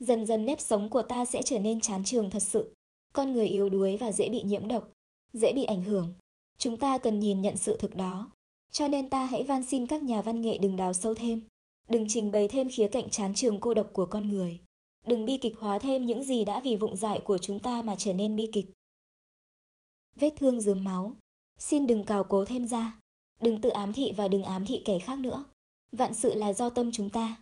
Dần 0.00 0.26
dần 0.26 0.46
nếp 0.46 0.60
sống 0.60 0.88
của 0.88 1.02
ta 1.02 1.24
sẽ 1.24 1.42
trở 1.42 1.58
nên 1.58 1.80
chán 1.80 2.04
trường 2.04 2.30
thật 2.30 2.42
sự. 2.42 2.74
Con 3.12 3.32
người 3.32 3.46
yếu 3.46 3.68
đuối 3.68 3.96
và 3.96 4.12
dễ 4.12 4.28
bị 4.28 4.42
nhiễm 4.42 4.68
độc, 4.68 4.92
dễ 5.32 5.52
bị 5.52 5.64
ảnh 5.64 5.82
hưởng. 5.82 6.14
Chúng 6.58 6.76
ta 6.76 6.98
cần 6.98 7.20
nhìn 7.20 7.40
nhận 7.40 7.56
sự 7.56 7.76
thực 7.76 7.96
đó. 7.96 8.30
Cho 8.70 8.88
nên 8.88 9.10
ta 9.10 9.24
hãy 9.24 9.42
van 9.42 9.62
xin 9.62 9.86
các 9.86 10.02
nhà 10.02 10.22
văn 10.22 10.40
nghệ 10.40 10.58
đừng 10.58 10.76
đào 10.76 10.92
sâu 10.92 11.14
thêm. 11.14 11.42
Đừng 11.88 12.06
trình 12.08 12.30
bày 12.30 12.48
thêm 12.48 12.68
khía 12.70 12.88
cạnh 12.88 13.10
chán 13.10 13.34
trường 13.34 13.60
cô 13.60 13.74
độc 13.74 13.90
của 13.92 14.06
con 14.06 14.28
người. 14.28 14.60
Đừng 15.06 15.24
bi 15.24 15.36
kịch 15.36 15.58
hóa 15.58 15.78
thêm 15.78 16.06
những 16.06 16.24
gì 16.24 16.44
đã 16.44 16.60
vì 16.60 16.76
vụng 16.76 16.96
dại 16.96 17.20
của 17.24 17.38
chúng 17.38 17.58
ta 17.58 17.82
mà 17.82 17.96
trở 17.98 18.12
nên 18.12 18.36
bi 18.36 18.48
kịch. 18.52 18.66
Vết 20.16 20.30
thương 20.36 20.60
dườm 20.60 20.84
máu. 20.84 21.16
Xin 21.58 21.86
đừng 21.86 22.04
cào 22.04 22.24
cố 22.24 22.44
thêm 22.44 22.66
ra. 22.68 22.98
Đừng 23.40 23.60
tự 23.60 23.68
ám 23.68 23.92
thị 23.92 24.12
và 24.16 24.28
đừng 24.28 24.42
ám 24.42 24.66
thị 24.66 24.82
kẻ 24.84 24.98
khác 24.98 25.18
nữa. 25.18 25.44
Vạn 25.92 26.14
sự 26.14 26.34
là 26.34 26.52
do 26.52 26.70
tâm 26.70 26.92
chúng 26.92 27.10
ta. 27.10 27.36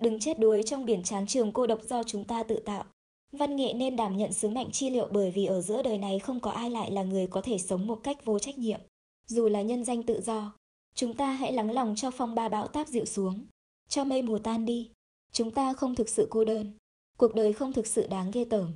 Đừng 0.00 0.20
chết 0.20 0.38
đuối 0.38 0.62
trong 0.62 0.84
biển 0.84 1.02
chán 1.02 1.26
trường 1.26 1.52
cô 1.52 1.66
độc 1.66 1.80
do 1.88 2.02
chúng 2.02 2.24
ta 2.24 2.42
tự 2.42 2.60
tạo. 2.64 2.84
Văn 3.32 3.56
nghệ 3.56 3.72
nên 3.72 3.96
đảm 3.96 4.16
nhận 4.16 4.32
sứ 4.32 4.48
mệnh 4.48 4.70
chi 4.70 4.90
liệu 4.90 5.08
bởi 5.12 5.30
vì 5.30 5.46
ở 5.46 5.60
giữa 5.60 5.82
đời 5.82 5.98
này 5.98 6.18
không 6.18 6.40
có 6.40 6.50
ai 6.50 6.70
lại 6.70 6.90
là 6.90 7.02
người 7.02 7.26
có 7.26 7.40
thể 7.40 7.58
sống 7.58 7.86
một 7.86 8.00
cách 8.02 8.24
vô 8.24 8.38
trách 8.38 8.58
nhiệm. 8.58 8.80
Dù 9.26 9.48
là 9.48 9.62
nhân 9.62 9.84
danh 9.84 10.02
tự 10.02 10.20
do, 10.20 10.52
chúng 10.94 11.14
ta 11.14 11.32
hãy 11.32 11.52
lắng 11.52 11.72
lòng 11.72 11.94
cho 11.96 12.10
phong 12.10 12.34
ba 12.34 12.48
bão 12.48 12.68
táp 12.68 12.88
dịu 12.88 13.04
xuống, 13.04 13.46
cho 13.88 14.04
mây 14.04 14.22
mù 14.22 14.38
tan 14.38 14.64
đi. 14.66 14.90
Chúng 15.32 15.50
ta 15.50 15.72
không 15.72 15.94
thực 15.94 16.08
sự 16.08 16.26
cô 16.30 16.44
đơn, 16.44 16.72
cuộc 17.18 17.34
đời 17.34 17.52
không 17.52 17.72
thực 17.72 17.86
sự 17.86 18.06
đáng 18.06 18.30
ghê 18.30 18.44
tởm. 18.44 18.72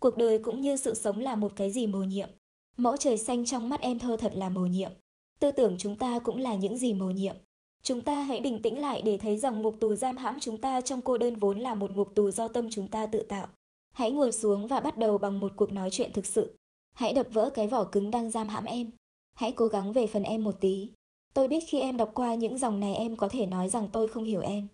Cuộc 0.00 0.16
đời 0.16 0.38
cũng 0.38 0.60
như 0.60 0.76
sự 0.76 0.94
sống 0.94 1.20
là 1.20 1.36
một 1.36 1.52
cái 1.56 1.70
gì 1.70 1.86
mầu 1.86 2.04
nhiệm. 2.04 2.28
Mẫu 2.76 2.96
trời 2.96 3.18
xanh 3.18 3.44
trong 3.44 3.68
mắt 3.68 3.80
em 3.80 3.98
thơ 3.98 4.16
thật 4.16 4.32
là 4.34 4.48
mầu 4.48 4.66
nhiệm. 4.66 4.92
Tư 5.38 5.50
tưởng 5.50 5.76
chúng 5.78 5.96
ta 5.96 6.18
cũng 6.18 6.36
là 6.36 6.54
những 6.54 6.78
gì 6.78 6.94
mầu 6.94 7.10
nhiệm. 7.10 7.36
Chúng 7.86 8.00
ta 8.00 8.22
hãy 8.22 8.40
bình 8.40 8.62
tĩnh 8.62 8.78
lại 8.78 9.02
để 9.02 9.18
thấy 9.18 9.38
rằng 9.38 9.62
ngục 9.62 9.76
tù 9.80 9.94
giam 9.94 10.16
hãm 10.16 10.40
chúng 10.40 10.58
ta 10.58 10.80
trong 10.80 11.02
cô 11.02 11.18
đơn 11.18 11.36
vốn 11.36 11.58
là 11.58 11.74
một 11.74 11.96
ngục 11.96 12.14
tù 12.14 12.30
do 12.30 12.48
tâm 12.48 12.68
chúng 12.70 12.88
ta 12.88 13.06
tự 13.06 13.22
tạo. 13.22 13.46
Hãy 13.92 14.10
ngồi 14.10 14.32
xuống 14.32 14.66
và 14.66 14.80
bắt 14.80 14.98
đầu 14.98 15.18
bằng 15.18 15.40
một 15.40 15.52
cuộc 15.56 15.72
nói 15.72 15.90
chuyện 15.90 16.12
thực 16.12 16.26
sự. 16.26 16.56
Hãy 16.94 17.12
đập 17.12 17.26
vỡ 17.32 17.50
cái 17.54 17.68
vỏ 17.68 17.84
cứng 17.84 18.10
đang 18.10 18.30
giam 18.30 18.48
hãm 18.48 18.64
em. 18.64 18.90
Hãy 19.34 19.52
cố 19.52 19.66
gắng 19.66 19.92
về 19.92 20.06
phần 20.06 20.22
em 20.22 20.44
một 20.44 20.60
tí. 20.60 20.90
Tôi 21.34 21.48
biết 21.48 21.64
khi 21.68 21.80
em 21.80 21.96
đọc 21.96 22.10
qua 22.14 22.34
những 22.34 22.58
dòng 22.58 22.80
này 22.80 22.94
em 22.94 23.16
có 23.16 23.28
thể 23.28 23.46
nói 23.46 23.68
rằng 23.68 23.88
tôi 23.92 24.08
không 24.08 24.24
hiểu 24.24 24.40
em. 24.40 24.68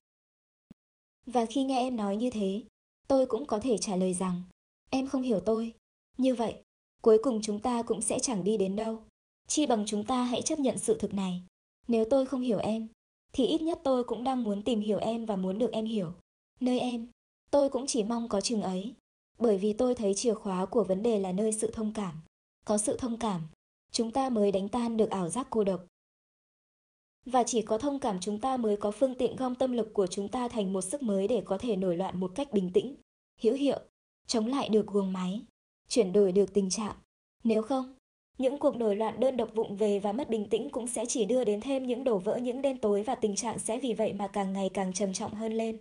Và 1.26 1.46
khi 1.46 1.64
nghe 1.64 1.78
em 1.78 1.96
nói 1.96 2.16
như 2.16 2.30
thế, 2.30 2.62
tôi 3.08 3.26
cũng 3.26 3.46
có 3.46 3.58
thể 3.58 3.78
trả 3.78 3.96
lời 3.96 4.14
rằng 4.14 4.42
em 4.90 5.06
không 5.06 5.22
hiểu 5.22 5.40
tôi. 5.40 5.72
Như 6.18 6.34
vậy, 6.34 6.54
cuối 7.02 7.18
cùng 7.22 7.40
chúng 7.42 7.60
ta 7.60 7.82
cũng 7.82 8.00
sẽ 8.00 8.18
chẳng 8.18 8.44
đi 8.44 8.56
đến 8.56 8.76
đâu. 8.76 8.98
Chi 9.48 9.66
bằng 9.66 9.84
chúng 9.86 10.04
ta 10.04 10.24
hãy 10.24 10.42
chấp 10.42 10.58
nhận 10.58 10.78
sự 10.78 10.98
thực 10.98 11.14
này. 11.14 11.42
Nếu 11.88 12.04
tôi 12.10 12.26
không 12.26 12.40
hiểu 12.40 12.58
em, 12.58 12.88
thì 13.32 13.46
ít 13.46 13.62
nhất 13.62 13.80
tôi 13.84 14.04
cũng 14.04 14.24
đang 14.24 14.42
muốn 14.42 14.62
tìm 14.62 14.80
hiểu 14.80 14.98
em 14.98 15.26
và 15.26 15.36
muốn 15.36 15.58
được 15.58 15.72
em 15.72 15.84
hiểu. 15.84 16.12
Nơi 16.60 16.80
em, 16.80 17.08
tôi 17.50 17.68
cũng 17.68 17.86
chỉ 17.86 18.02
mong 18.02 18.28
có 18.28 18.40
chừng 18.40 18.62
ấy. 18.62 18.94
Bởi 19.38 19.58
vì 19.58 19.72
tôi 19.72 19.94
thấy 19.94 20.14
chìa 20.14 20.34
khóa 20.34 20.66
của 20.66 20.84
vấn 20.84 21.02
đề 21.02 21.18
là 21.18 21.32
nơi 21.32 21.52
sự 21.52 21.70
thông 21.70 21.92
cảm. 21.92 22.14
Có 22.64 22.78
sự 22.78 22.96
thông 22.96 23.18
cảm, 23.18 23.40
chúng 23.92 24.10
ta 24.10 24.28
mới 24.28 24.52
đánh 24.52 24.68
tan 24.68 24.96
được 24.96 25.10
ảo 25.10 25.28
giác 25.28 25.46
cô 25.50 25.64
độc. 25.64 25.86
Và 27.26 27.42
chỉ 27.42 27.62
có 27.62 27.78
thông 27.78 27.98
cảm 27.98 28.20
chúng 28.20 28.40
ta 28.40 28.56
mới 28.56 28.76
có 28.76 28.90
phương 28.90 29.14
tiện 29.14 29.36
gom 29.36 29.54
tâm 29.54 29.72
lực 29.72 29.94
của 29.94 30.06
chúng 30.06 30.28
ta 30.28 30.48
thành 30.48 30.72
một 30.72 30.80
sức 30.80 31.02
mới 31.02 31.28
để 31.28 31.42
có 31.44 31.58
thể 31.58 31.76
nổi 31.76 31.96
loạn 31.96 32.20
một 32.20 32.32
cách 32.34 32.52
bình 32.52 32.70
tĩnh, 32.72 32.94
hữu 33.40 33.54
hiệu, 33.54 33.80
chống 34.26 34.46
lại 34.46 34.68
được 34.68 34.86
guồng 34.86 35.12
máy, 35.12 35.42
chuyển 35.88 36.12
đổi 36.12 36.32
được 36.32 36.54
tình 36.54 36.70
trạng. 36.70 36.96
Nếu 37.44 37.62
không, 37.62 37.94
những 38.42 38.58
cuộc 38.58 38.76
nổi 38.76 38.96
loạn 38.96 39.20
đơn 39.20 39.36
độc 39.36 39.54
vụng 39.54 39.76
về 39.76 39.98
và 39.98 40.12
mất 40.12 40.30
bình 40.30 40.48
tĩnh 40.48 40.70
cũng 40.70 40.86
sẽ 40.86 41.06
chỉ 41.06 41.24
đưa 41.24 41.44
đến 41.44 41.60
thêm 41.60 41.86
những 41.86 42.04
đổ 42.04 42.18
vỡ 42.18 42.36
những 42.36 42.62
đêm 42.62 42.78
tối 42.78 43.02
và 43.02 43.14
tình 43.14 43.36
trạng 43.36 43.58
sẽ 43.58 43.78
vì 43.78 43.94
vậy 43.94 44.12
mà 44.12 44.28
càng 44.28 44.52
ngày 44.52 44.70
càng 44.74 44.92
trầm 44.92 45.12
trọng 45.12 45.34
hơn 45.34 45.52
lên. 45.52 45.78